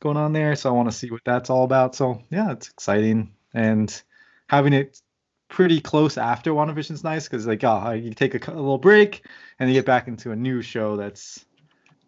going 0.00 0.16
on 0.16 0.32
there, 0.32 0.54
so 0.56 0.70
I 0.70 0.72
want 0.72 0.90
to 0.90 0.96
see 0.96 1.10
what 1.10 1.22
that's 1.24 1.50
all 1.50 1.64
about. 1.64 1.94
So 1.94 2.22
yeah, 2.30 2.52
it's 2.52 2.68
exciting 2.68 3.32
and 3.52 4.02
having 4.48 4.72
it 4.72 5.00
pretty 5.48 5.80
close 5.80 6.18
after 6.18 6.50
WandaVision's 6.50 7.04
nice 7.04 7.28
because 7.28 7.46
like 7.46 7.62
oh 7.62 7.92
you 7.92 8.12
take 8.12 8.34
a, 8.34 8.50
a 8.50 8.54
little 8.54 8.78
break 8.78 9.24
and 9.58 9.68
you 9.68 9.74
get 9.74 9.86
back 9.86 10.08
into 10.08 10.32
a 10.32 10.36
new 10.36 10.60
show 10.60 10.96
that's 10.96 11.44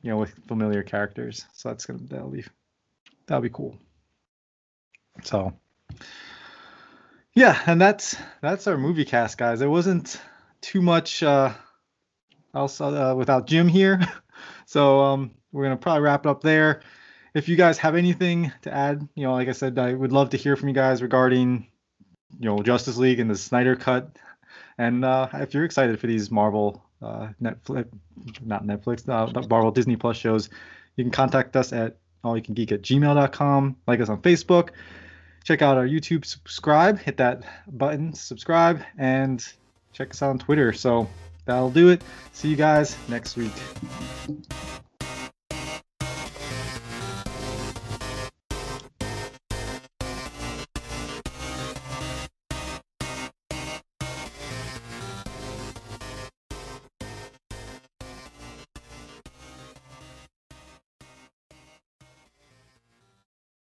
you 0.03 0.11
know 0.11 0.17
with 0.17 0.35
familiar 0.47 0.83
characters. 0.83 1.45
So 1.53 1.69
that's 1.69 1.87
gonna 1.87 2.01
that'll 2.05 2.31
be 2.31 2.45
that'll 3.27 3.43
be 3.43 3.51
cool. 3.51 3.77
So 5.23 5.53
yeah, 7.35 7.61
and 7.67 7.81
that's 7.81 8.17
that's 8.41 8.67
our 8.67 8.77
movie 8.77 9.05
cast, 9.05 9.39
guys. 9.39 9.61
It 9.61 9.69
wasn't 9.69 10.21
too 10.61 10.83
much 10.83 11.23
uh, 11.23 11.53
else 12.55 12.81
uh, 12.81 13.15
without 13.17 13.47
Jim 13.47 13.69
here, 13.69 14.01
so 14.67 15.01
um, 15.01 15.31
we're 15.53 15.65
gonna 15.65 15.77
probably 15.77 16.03
wrap 16.03 16.27
it 16.27 16.29
up 16.29 16.43
there. 16.43 16.83
If 17.35 17.49
you 17.49 17.57
guys 17.57 17.79
have 17.79 17.95
anything 17.95 18.53
to 18.63 18.75
add, 18.75 19.07
you 19.15 19.25
know, 19.25 19.35
like 19.35 19.49
I 19.49 19.53
said, 19.53 19.79
I 19.79 19.95
would 19.95 20.13
love 20.13 20.31
to 20.31 20.37
hear 20.37 20.57
from 20.57 20.69
you 20.69 20.75
guys 20.75 21.03
regarding, 21.03 21.69
you 22.39 22.49
know, 22.49 22.63
Justice 22.63 22.97
League 22.97 23.21
and 23.21 23.31
the 23.31 23.37
Snyder 23.37 23.77
Cut, 23.77 24.17
and 24.79 25.05
uh, 25.05 25.29
if 25.35 25.55
you're 25.55 25.65
excited 25.65 25.99
for 25.99 26.07
these 26.07 26.31
Marvel, 26.31 26.83
uh, 27.03 27.29
Netflix, 27.43 27.87
not 28.45 28.65
Netflix, 28.65 29.09
uh, 29.09 29.47
Marvel 29.49 29.71
Disney 29.71 29.97
Plus 29.97 30.17
shows, 30.17 30.49
you 30.97 31.05
can 31.05 31.11
contact 31.11 31.57
us 31.57 31.73
at 31.73 31.97
allyoucangeek 32.25 32.73
at 32.73 32.83
gmail.com. 32.83 33.77
Like 33.87 34.01
us 34.01 34.09
on 34.09 34.23
Facebook. 34.23 34.71
Check 35.45 35.63
out 35.63 35.77
our 35.77 35.87
YouTube, 35.87 36.25
subscribe, 36.25 36.99
hit 36.99 37.17
that 37.17 37.43
button, 37.69 38.13
subscribe, 38.13 38.83
and 38.99 39.45
check 39.93 40.11
us 40.11 40.23
out 40.23 40.31
on 40.31 40.39
Twitter. 40.39 40.73
So 40.73 41.09
that'll 41.47 41.71
do 41.71 41.89
it. 41.89 42.03
See 42.33 42.49
you 42.49 42.57
guys 42.57 42.97
next 43.09 43.37
week. 43.37 43.53